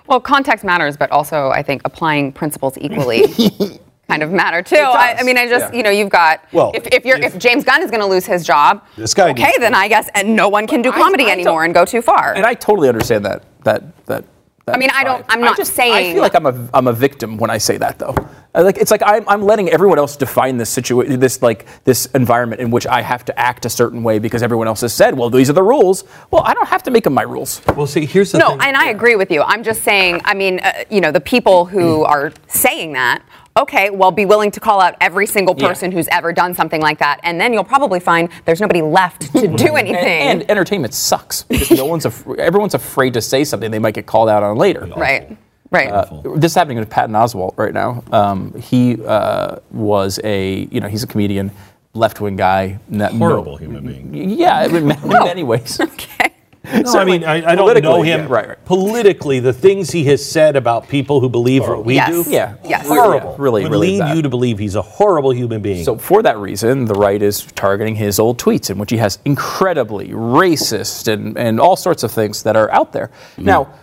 [0.09, 3.27] Well, context matters, but also I think applying principles equally
[4.09, 4.77] kind of matter too.
[4.77, 5.77] I, I mean, I just Yeah.
[5.77, 8.25] you know you've got Well, if, if you're if, James Gunn is going to lose
[8.27, 11.33] his job, This guy okay, then I guess and no one can do comedy I
[11.33, 12.35] anymore and go too far.
[12.35, 13.43] And I totally understand that.
[13.65, 14.25] That that.
[14.69, 16.69] That I mean, I don't- I'm not I just, saying- I feel like I'm a
[16.73, 18.15] I'm a victim when I say that though.
[18.55, 22.61] Like it's like I'm, I'm letting everyone else define this situation, this like this environment
[22.61, 25.31] in which I have to act a certain way because everyone else has said, well,
[25.31, 26.05] these are the rules.
[26.31, 27.61] Well, I don't have to make them my rules.
[27.77, 28.61] well, see, here's the no, thing.
[28.63, 29.43] and I agree with you.
[29.43, 30.23] I'm just saying.
[30.25, 33.23] I mean, uh, you know, the people who are saying that.
[33.59, 35.67] Okay, well, be willing to call out every single Yeah.
[35.69, 39.33] person who's ever done something like that, and then you'll probably find there's nobody left
[39.35, 39.97] to do anything.
[40.23, 41.43] And, and entertainment sucks.
[41.43, 44.57] Because no one's af- everyone's afraid to say something they might get called out on
[44.57, 44.87] later.
[44.97, 45.37] right,
[45.73, 45.89] right.
[45.91, 48.05] Uh, this is happening with Patton Oswalt right now.
[48.13, 51.51] Um, he uh, was a, you know, he's a comedian,
[51.95, 52.79] left wing guy.
[52.89, 54.15] Not, Horrible human being.
[54.39, 55.81] Yeah, in, ma- in many ways.
[55.81, 56.28] okay.
[56.73, 58.65] No, I mean, I, I don't know Politically, him yeah, right, right.
[58.65, 59.41] politically.
[59.41, 62.11] The things he has said about people who believe what we Yes.
[62.27, 62.57] do, Yeah.
[62.65, 62.87] Yes.
[62.87, 63.31] horrible.
[63.31, 64.17] Yeah, really, would really lead bad.
[64.17, 65.85] you to believe he's a horrible human being.
[65.85, 69.19] So for that reason, the right is targeting his old tweets in which he has
[69.25, 73.09] incredibly racist and, and all sorts of things that are out there.
[73.33, 73.45] Mm-hmm.
[73.45, 73.75] Now,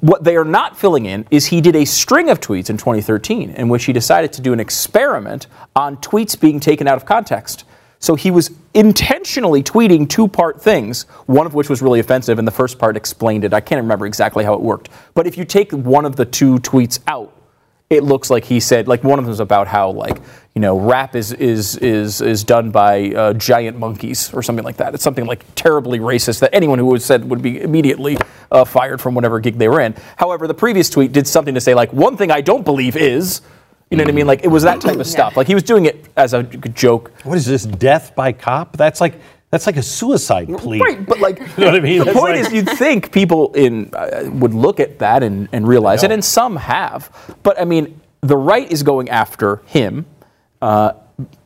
[0.00, 3.50] what they are not filling in is he did a string of tweets in 2013
[3.50, 7.64] in which he decided to do an experiment on tweets being taken out of context.
[8.02, 12.46] So he was intentionally tweeting two part things, one of which was really offensive, and
[12.46, 13.54] the first part explained it.
[13.54, 14.88] I can't remember exactly how it worked.
[15.14, 17.32] But if you take one of the two tweets out,
[17.90, 20.16] it looks like he said like one of them was about how like
[20.54, 24.78] you know rap is is is is done by uh, giant monkeys or something like
[24.78, 24.94] that.
[24.94, 28.16] It's something like terribly racist that anyone who was said would be immediately
[28.50, 29.94] uh, fired from whatever gig they were in.
[30.16, 33.42] However, the previous tweet did something to say like one thing I don't believe is.
[33.92, 34.26] You know what I mean?
[34.26, 35.36] Like it was that type of stuff.
[35.36, 37.12] Like he was doing it as a joke.
[37.24, 37.64] what is this?
[37.66, 38.74] Death by cop?
[38.78, 39.16] That's like
[39.50, 40.80] that's like a suicide plea.
[40.80, 41.98] Right, but like You know what I mean?
[41.98, 45.46] the That's point like- is, you'd think people in uh, would look at that and,
[45.52, 47.10] and realize it, and some have.
[47.42, 50.06] But I mean, the right is going after him,
[50.62, 50.94] uh,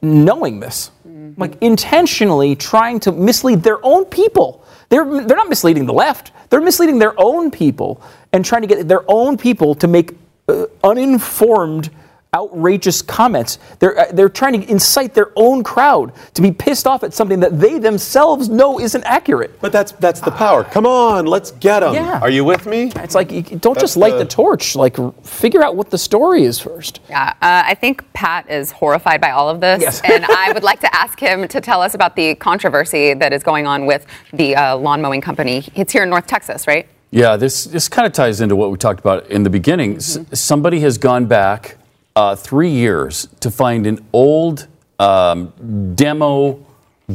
[0.01, 0.93] knowing this,
[1.37, 4.65] like intentionally trying to mislead their own people.
[4.89, 6.31] They're they're not misleading the left.
[6.49, 8.01] They're misleading their own people
[8.33, 10.15] and trying to get their own people to make
[10.49, 11.91] uh, uninformed
[12.37, 13.59] outrageous comments.
[13.79, 17.41] They're uh, they're trying to incite their own crowd to be pissed off at something
[17.41, 19.61] that they themselves know isn't accurate.
[19.61, 20.63] But that's that's the power.
[20.65, 21.95] Come on, let's get them.
[21.95, 22.21] Yeah.
[22.21, 22.93] Are you with me?
[22.97, 24.77] It's like you don't That's just light the- the torch.
[24.77, 27.01] Like figure out what the story is first.
[27.09, 30.01] Yeah, uh, I think Pat is horrified by all of this, Yes.
[30.05, 33.43] and I would like to ask him to tell us about the controversy that is
[33.43, 35.65] going on with the uh, lawn mowing company.
[35.75, 36.87] It's here in North Texas, right?
[37.11, 39.97] Yeah, this, this kind of ties into what we talked about in the beginning.
[39.97, 41.77] S- somebody has gone back
[42.17, 44.67] uh, three years to find an old
[44.99, 46.65] um, demo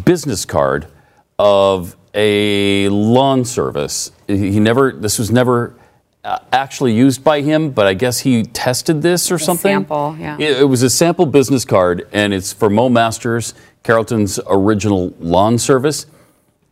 [0.05, 0.87] business card
[1.37, 4.11] of a lawn service.
[4.27, 5.75] He never, this was never
[6.23, 9.71] uh, actually used by him, but I guess he tested this or something.
[9.71, 10.37] sample, yeah.
[10.39, 15.57] It, it was a sample business card, and it's for Mo Masters, Carrollton's original lawn
[15.57, 16.05] service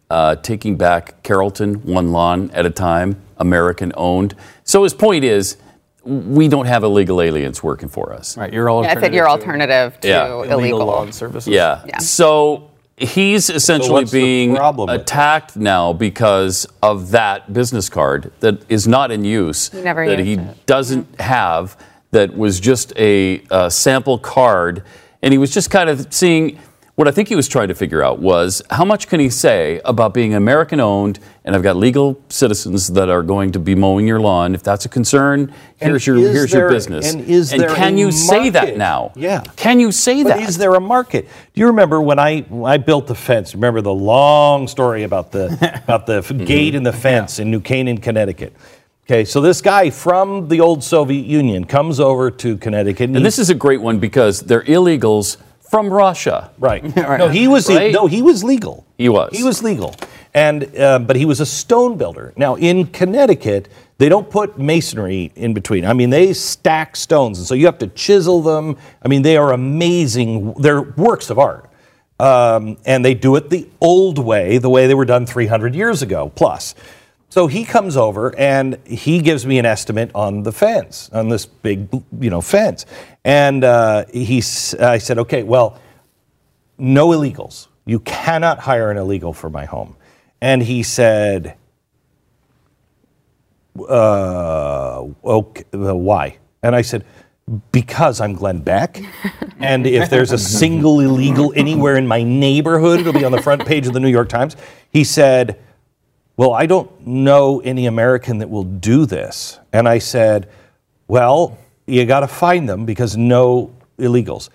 [0.10, 4.36] uh, taking back Carrollton one lawn at a time, American owned.
[4.64, 5.58] So his point is,
[6.04, 8.38] we don't have illegal aliens working for us.
[8.38, 8.84] Right, you're all.
[8.84, 10.44] Yeah, I said your alternative to Yeah.
[10.44, 10.86] illegal.
[10.86, 11.48] lawn services.
[11.48, 11.82] Yeah.
[11.86, 11.98] Yeah.
[12.00, 18.88] So he's essentially what's the being attacked now because of that business card that is
[18.88, 19.70] not in use.
[19.72, 20.66] He never that used he it.
[20.66, 21.78] doesn't have.
[22.12, 24.84] That was just a, uh sample card,
[25.22, 26.60] and he was just kind of seeing.
[27.00, 29.80] What I think he was trying to figure out was how much can he say
[29.86, 34.06] about being American owned, and I've got legal citizens that are going to be mowing
[34.06, 34.54] your lawn.
[34.54, 37.14] If that's a concern, And here's your here's your business.
[37.14, 39.14] and is there can you say that now?
[39.16, 39.46] Yeah.
[39.56, 40.50] Can you say But that?
[40.50, 41.30] is there a market?
[41.54, 43.56] Do you remember when I when I built the fence?
[43.56, 45.46] Remember the long story about the
[45.86, 46.44] about the f- mm-hmm.
[46.44, 48.54] gate and the fence in New Canaan, Connecticut?
[49.06, 53.10] Okay, so this guy from the old Soviet Union comes over to Connecticut.
[53.12, 55.38] And this is a great one because they're illegals
[55.70, 56.52] from Russia.
[56.60, 56.84] Right.
[56.96, 57.92] No, he was Right?
[57.94, 58.86] no, he was legal.
[58.98, 59.36] He was.
[59.36, 59.96] He was legal,
[60.34, 62.34] and uh, but he was a stone builder.
[62.36, 65.86] Now in Connecticut, they don't put masonry in between.
[65.86, 68.78] I mean, they stack stones, and so you have to chisel them.
[69.04, 70.54] I mean, they are amazing.
[70.54, 71.70] They're works of art,
[72.20, 76.02] um, and they do it the old way, the way they were done 300 years
[76.02, 76.76] ago plus.
[77.30, 81.46] So he comes over and he gives me an estimate on the fence, on this
[81.46, 81.88] big,
[82.20, 82.88] you know, fence.
[83.24, 84.38] And uh, he,
[84.80, 85.80] I said, okay, well,
[86.80, 87.68] no illegals.
[87.86, 89.96] You cannot hire an illegal for my home.
[90.42, 91.56] And he said,
[93.78, 96.38] uh, okay, why?
[96.64, 97.06] And I said,
[97.72, 99.02] because I'm Glenn Beck.
[99.60, 103.66] and if there's a single illegal anywhere in my neighborhood, it'll be on the front
[103.66, 104.56] page of the New York Times.
[104.92, 105.60] He said,
[106.40, 109.60] well, I don't know any American that will do this.
[109.74, 110.48] And I said,
[111.10, 114.48] well, you got to find them because no illegals.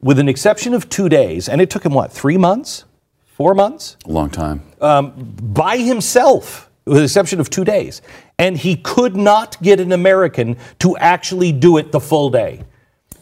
[0.00, 2.86] With an exception of two days, and it took him what, three months?
[3.26, 3.98] Four months?
[4.06, 4.62] A long time.
[4.80, 8.00] Um, by himself, with the exception of two days.
[8.38, 12.62] And he could not get an American to actually do it the full day.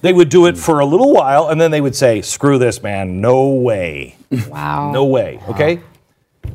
[0.03, 2.85] They would do it for a little while and then they would say, screw this,
[2.85, 4.17] man, no way.
[4.49, 4.93] Wow.
[4.93, 5.81] No way, okay?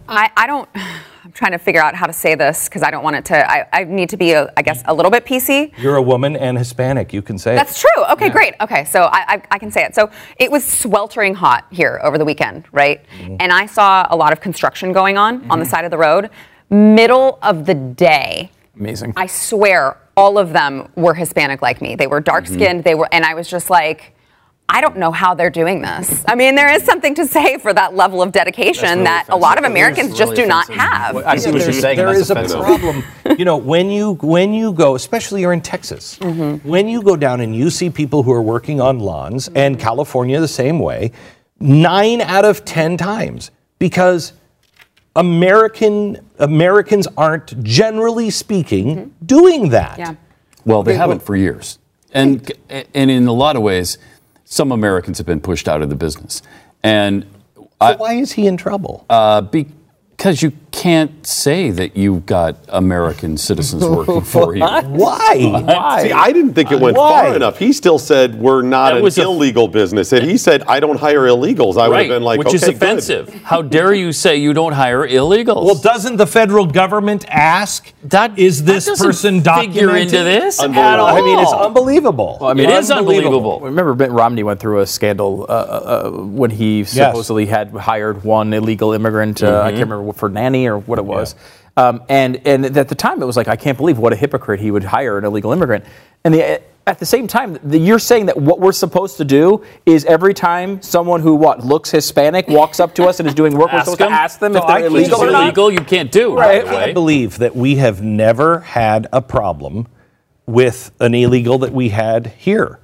[0.07, 0.69] I, I don't.
[1.23, 3.51] I'm trying to figure out how to say this because I don't want it to.
[3.51, 5.71] I, I need to be, a, I guess, a little bit PC.
[5.77, 7.57] You're a woman and Hispanic, you can say it.
[7.57, 8.05] That's true.
[8.09, 8.55] Okay, great.
[8.59, 9.93] Okay, so I, I, I can say it.
[9.93, 13.05] So it was sweltering hot here over the weekend, right?
[13.19, 13.35] Mm-hmm.
[13.39, 15.69] And I saw a lot of construction going on on the mm-hmm.
[15.69, 16.31] side of the road.
[16.71, 19.13] Middle of the day, Amazing.
[19.15, 21.95] I swear, all of them were Hispanic like me.
[21.95, 22.53] They were dark mm-hmm.
[22.55, 22.83] skinned.
[22.83, 24.15] They were, and I was just like,
[24.73, 26.23] I don't know how they're doing this.
[26.29, 29.57] I mean, there is something to say for that level of dedication that a lot
[29.57, 31.17] of Americans just do not have.
[31.17, 31.97] I see what you're saying.
[31.97, 33.03] There is and is that's a offensive.
[33.03, 33.37] problem.
[33.37, 36.65] you know, when you when you go, especially you're in Texas, mm-hmm.
[36.65, 40.39] when you go down and you see people who are working on lawns, and California
[40.39, 41.11] the same way,
[41.59, 44.31] nine out of ten times because
[45.17, 49.25] American Americans aren't generally speaking mm-hmm.
[49.25, 49.99] doing that.
[49.99, 50.15] Yeah.
[50.63, 51.77] Well, they Okay, haven't well- for years.
[52.13, 53.97] And, and in a lot of ways,
[54.51, 56.41] some Americans have been pushed out of the business.
[56.83, 57.25] And
[57.55, 59.05] So why is he in trouble?
[59.09, 64.61] uh, because you can't say that you've got American citizens working for you.
[64.61, 65.35] Why?
[65.65, 66.03] Why?
[66.03, 67.25] See, I didn't think it went Why?
[67.25, 67.59] far enough.
[67.59, 70.13] He still said we're not That an was a- illegal business.
[70.13, 71.77] And he said I don't hire illegals.
[71.77, 72.81] I would have been like, which is okay, good.
[72.81, 73.33] offensive.
[73.43, 75.65] How dare you say you don't hire illegals?
[75.65, 77.91] Well, doesn't the federal government ask?
[78.05, 80.01] That- is this doesn't person figure documented?
[80.03, 81.05] into this at Unbelievable.
[81.05, 82.37] I mean, it's unbelievable.
[82.41, 83.59] Well, I mean, It is unbelievable.
[83.59, 88.53] Remember, Mitt Romney went through a scandal uh, uh, when he supposedly had hired one
[88.53, 89.43] illegal immigrant.
[89.43, 91.35] Uh, I can't remember for nanny or what it was.
[91.77, 94.59] Um, and and at the time, it was like I can't believe what a hypocrite
[94.59, 95.85] he would hire an illegal immigrant.
[96.23, 99.63] And the, at the same time, the, you're saying that what we're supposed to do
[99.85, 103.53] is every time someone who what looks Hispanic walks up to us and is doing
[103.57, 104.09] work, we're Ask supposed them.
[104.09, 105.43] to ask them So if they're I can't Which is illegal or not.
[105.43, 106.35] illegal, you can't do.
[106.37, 106.65] Right.
[106.65, 109.87] I believe that we have never had a problem
[110.45, 112.79] with an illegal that we had here.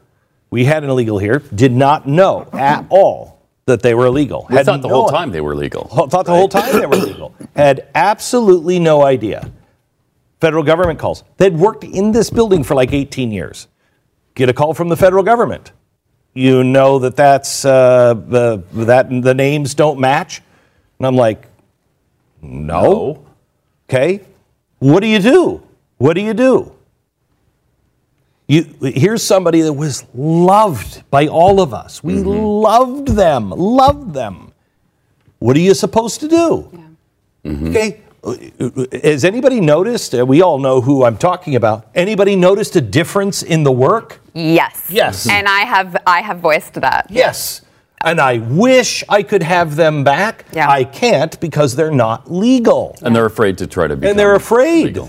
[0.50, 3.37] We had an illegal here, did not know at all
[3.68, 4.48] that they were illegal.
[4.50, 5.84] We Had thought the no whole time they were legal.
[5.88, 7.36] Thought the whole time they were legal.
[7.56, 9.52] Had absolutely no idea.
[10.40, 11.24] Federal government calls.
[11.36, 13.68] They'd worked in this building for like 18 years.
[14.36, 15.74] Get a call from the federal government.
[16.34, 20.42] You know that that's uh, the that the names don't match,
[21.00, 21.48] and I'm like,
[22.42, 23.26] no.
[23.90, 24.22] Okay.
[24.80, 25.64] What do you do?
[25.98, 26.72] What do you do?
[28.48, 32.02] You, here's somebody that was loved by all of us.
[32.04, 34.54] We loved them, loved them.
[35.40, 36.84] What are you supposed to do?
[37.46, 38.02] Okay.
[39.04, 40.16] Has anybody noticed?
[40.16, 41.88] uh, We all know who I'm talking about.
[41.96, 44.20] Anybody noticed a difference in the work?
[44.34, 44.88] Yes.
[44.90, 45.30] Yes.
[45.30, 47.08] And I have I have voiced that.
[47.10, 47.62] Yes.
[48.04, 50.46] And I wish I could have them back.
[50.54, 50.70] Yeah.
[50.70, 52.96] I can't because they're not legal.
[53.02, 54.08] And they're afraid to try to be.
[54.08, 55.00] and they're afraid.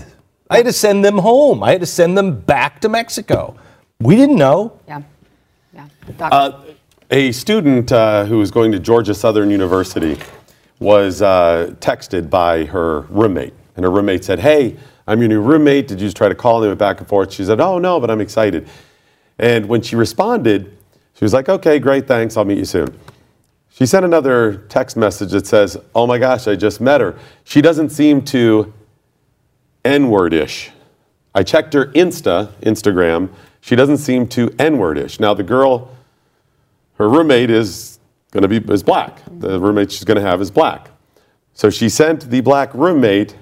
[0.49, 1.61] I had to send them home.
[1.63, 3.55] I had to send them back to Mexico.
[3.99, 4.79] We didn't know.
[4.87, 5.03] Yeah.
[5.73, 5.87] Yeah.
[6.19, 6.63] Uh,
[7.11, 10.17] a student uh, who was going to Georgia Southern University
[10.79, 14.77] was uh, texted by her roommate, and her roommate said, "Hey,
[15.07, 15.87] I'm your new roommate.
[15.87, 17.31] Did you just try to call?" And they went back and forth.
[17.31, 18.67] She said, "Oh no, but I'm excited."
[19.37, 20.75] And when she responded,
[21.13, 22.37] she was like, "Okay, great, thanks.
[22.37, 22.97] I'll meet you soon."
[23.71, 27.15] She sent another text message that says, "Oh my gosh, I just met her.
[27.43, 28.73] She doesn't seem to
[29.85, 30.71] N-word-ish.
[31.33, 33.29] I checked her Insta, Instagram.
[33.61, 35.19] She doesn't seem too N-word-ish.
[35.19, 35.95] Now the girl,
[36.95, 37.99] her roommate is
[38.31, 39.21] going to be is black.
[39.39, 40.89] The roommate she's going to have is black.
[41.53, 43.33] So she sent the black roommate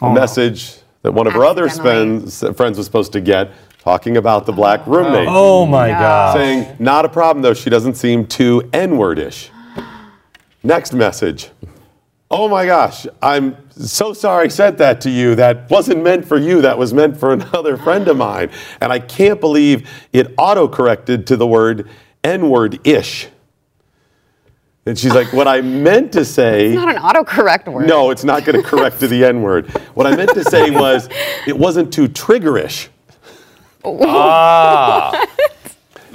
[0.00, 4.16] a oh, message that one of her other spends, friends was supposed to get, talking
[4.16, 4.90] about the black oh.
[4.90, 5.28] roommate.
[5.28, 6.36] Oh my God.
[6.36, 9.50] Saying, not a problem though, she doesn't seem too N word ish.
[10.62, 11.50] Next message.
[12.30, 15.36] Oh my gosh, I'm so sorry I sent that to you.
[15.36, 18.50] That wasn't meant for you, that was meant for another friend of mine.
[18.80, 21.88] And I can't believe it auto corrected to the word
[22.24, 23.28] N word ish.
[24.86, 26.66] And she's like, what I meant to say.
[26.66, 27.88] It's not an autocorrect word.
[27.88, 29.68] No, it's not going to correct to the N word.
[29.94, 31.08] What I meant to say was,
[31.46, 32.88] it wasn't too triggerish.
[33.84, 35.26] Ah.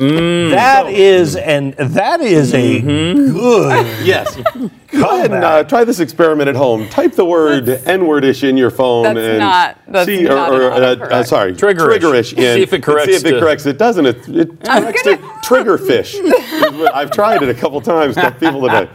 [0.01, 4.35] That is and that is a good Yes.
[4.91, 6.89] Go ahead and uh, try this experiment at home.
[6.89, 10.71] Type the word N-wordish in your phone That's and not- that's see, not or, or
[10.71, 11.27] uh, uh, autocorrect.
[11.27, 11.99] sorry, Triggerish.
[11.99, 12.55] triggerish in.
[12.57, 13.65] See if it corrects See if it corrects.
[13.65, 14.05] It doesn't.
[14.05, 16.89] It, it corrects to triggerfish.
[16.93, 18.15] I've tried it a couple times.
[18.15, 18.89] Tough people today.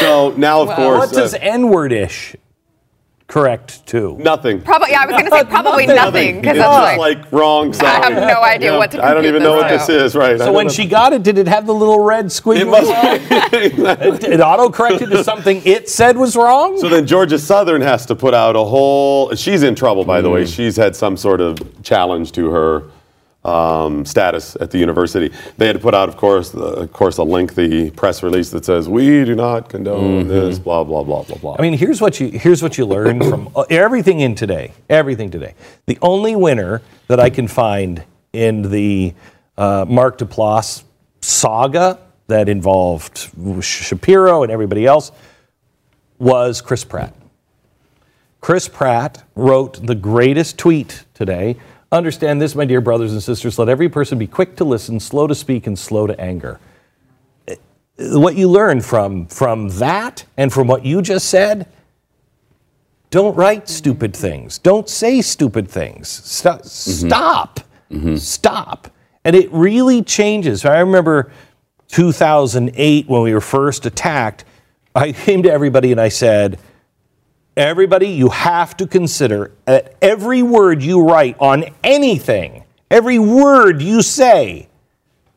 [0.00, 2.36] So now, of course, what does uh, N-wordish
[3.28, 4.16] correct too.
[4.18, 4.60] nothing.
[4.62, 7.32] Probably, yeah, I was going to say probably nothing because It's that's just like, like
[7.32, 7.74] wrong.
[7.80, 9.02] I have no idea what to do.
[9.02, 9.76] I don't even know what to.
[9.76, 10.16] this is.
[10.16, 10.38] Right.
[10.38, 10.72] So when know.
[10.72, 12.60] she got it, did it have the little red squiggly?
[12.60, 13.20] It must- line?
[14.32, 16.78] it auto corrected to something it said was wrong.
[16.78, 19.34] So then Georgia Southern has to put out a whole.
[19.34, 20.44] She's in trouble, by the way.
[20.44, 20.54] Mm.
[20.54, 22.84] She's had some sort of challenge to her
[23.44, 25.32] um, status at the university.
[25.56, 28.64] They had to put out, of course, the, of course, a lengthy press release that
[28.64, 30.58] says we do not condone this.
[30.58, 31.52] Blah blah blah blah blah.
[31.52, 31.62] Mm-hmm.
[31.62, 34.72] I mean, here's what you here's what you learn from uh, everything in today.
[34.90, 35.54] Everything today.
[35.86, 39.14] The only winner that I can find in the
[39.56, 40.84] uh, Mark Duplass
[41.20, 43.30] saga that involved
[43.62, 45.10] Shapiro and everybody else
[46.18, 47.14] was Chris Pratt.
[48.40, 51.56] Chris Pratt wrote the greatest tweet today.
[51.90, 53.58] Understand this, my dear brothers and sisters.
[53.58, 56.60] Let every person be quick to listen, slow to speak, and slow to anger.
[57.48, 57.54] Uh,
[58.20, 61.66] What you learn from from that and from what you just said.
[63.10, 64.58] Don't write stupid things.
[64.58, 66.08] Don't say stupid things.
[66.08, 66.64] Stop.
[66.66, 67.60] Stop.
[68.18, 68.90] Stop.
[69.24, 70.66] And it really changes.
[70.66, 71.32] I remember
[71.88, 74.44] 2008 when we were first attacked.
[74.94, 76.58] I came to everybody and I said,
[77.58, 84.00] Everybody, you have to consider that every word you write on anything, every word you
[84.00, 84.68] say,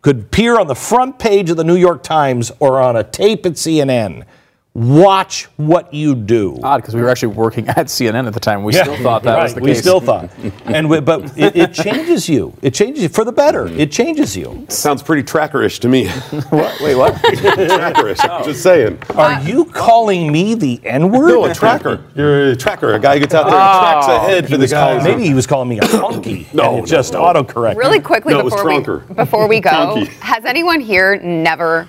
[0.03, 3.47] could appear on the front page of the New York Times or on a tape
[3.47, 4.25] at CNN.
[4.73, 6.57] Watch what you do.
[6.63, 8.63] Odd because we were actually working at CNN at the time.
[8.63, 9.79] We Yeah, still thought that right, was the we case.
[9.79, 10.29] We still thought,
[10.65, 12.55] and we, but it, it changes you.
[12.61, 13.67] It changes you for the better.
[13.67, 14.65] It changes you.
[14.69, 16.07] Sounds pretty trackerish to me.
[16.51, 16.79] what?
[16.79, 17.15] Wait, what?
[17.15, 18.19] trackerish.
[18.21, 18.97] I'm just saying.
[19.15, 21.27] Are you calling me the N word?
[21.27, 22.05] No, a tracker.
[22.15, 22.93] You're a tracker.
[22.93, 23.79] A guy gets out there and oh.
[23.81, 25.03] tracks ahead for He the was guys.
[25.03, 26.47] maybe he was calling me a funky.
[26.53, 27.21] No, no, just no.
[27.21, 27.75] autocorrect.
[27.75, 31.87] really quickly No, it was before we before we go, has anyone here never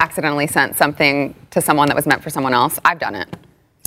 [0.00, 2.78] accidentally sent something to someone that was meant for someone else?
[2.84, 3.28] I've done it.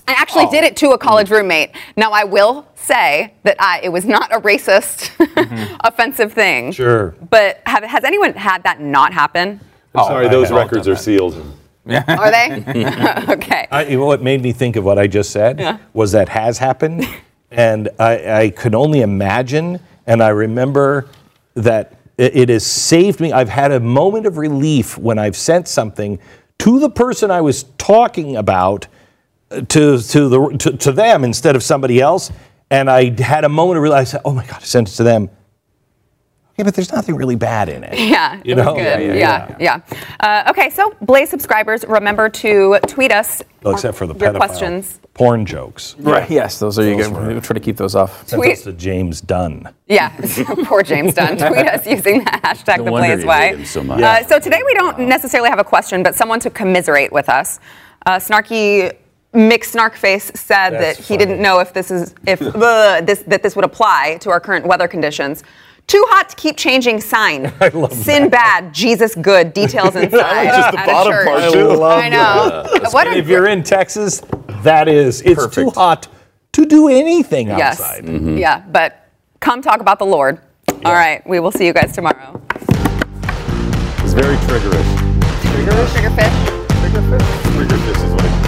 [0.07, 0.51] I actually Oh.
[0.51, 1.71] did it to a college roommate.
[1.97, 5.75] Now I will say that I, it was not a racist, mm-hmm.
[5.83, 6.71] offensive thing.
[6.71, 7.13] Sure.
[7.29, 9.59] But have, has anyone had that not happen?
[9.93, 11.35] I'm oh, sorry, I those records are sealed.
[11.87, 12.63] Are they?
[13.29, 13.65] okay.
[13.71, 15.77] I, you know what made me think of what I just said Yeah.
[15.93, 17.07] was that has happened,
[17.49, 19.79] and I, I could only imagine.
[20.05, 21.07] And I remember
[21.55, 23.31] that it, it has saved me.
[23.31, 26.19] I've had a moment of relief when I've sent something
[26.59, 28.87] to the person I was talking about
[29.51, 32.31] uh, to to the to, to them instead of somebody else,
[32.69, 33.97] and I had a moment of relief.
[33.97, 35.29] I said, "Oh my God, I sent it to them."
[36.57, 37.93] Yeah, but there's nothing really bad in it.
[38.09, 38.73] Yeah, You know?
[38.73, 38.99] good.
[38.99, 39.97] Yeah, Yeah, yeah, yeah.
[40.19, 44.37] Uh, okay, so Blaze subscribers, remember to tweet us Well, except for the your pedophile
[44.37, 44.99] questions.
[45.13, 45.95] porn jokes.
[45.99, 46.29] Right.
[46.29, 46.95] Yes, those are you.
[46.97, 47.15] Those Good.
[47.17, 48.27] were- We try to keep those off.
[48.27, 49.69] Sent Tweet- us to James Dunn.
[49.87, 50.09] Yeah,
[50.65, 51.37] poor James Dunn.
[51.37, 53.47] Tweet us using the hashtag No the wonder Blaze you Way.
[53.49, 54.01] hate him so much.
[54.01, 57.59] Uh, so today we don't necessarily have a question, but someone to commiserate with us.
[58.05, 58.93] Uh, snarky
[59.33, 63.43] Mick Snarkface said That's that he didn't know if this is if uh, this that
[63.43, 65.43] this would apply to our current weather conditions.
[65.87, 67.53] Too hot to keep changing sign.
[67.61, 69.53] I love Sin bad, Jesus good.
[69.53, 70.11] Details inside.
[70.47, 71.25] just the at a bottom church.
[71.27, 71.59] part, too.
[71.59, 72.89] I love I know.
[72.91, 74.21] What a if you're in Texas,
[74.63, 75.75] that is, it's too Perfect.
[75.75, 76.07] hot
[76.51, 78.03] to do anything yes, outside.
[78.03, 78.37] Mm-hmm.
[78.37, 79.07] yeah, but
[79.39, 80.41] come talk about the Lord.
[80.83, 82.41] All right, we will see you guys tomorrow.
[82.51, 84.97] It's very triggerish.
[85.41, 86.57] Triggerfish.
[86.83, 88.46] Triggerfish is what it is.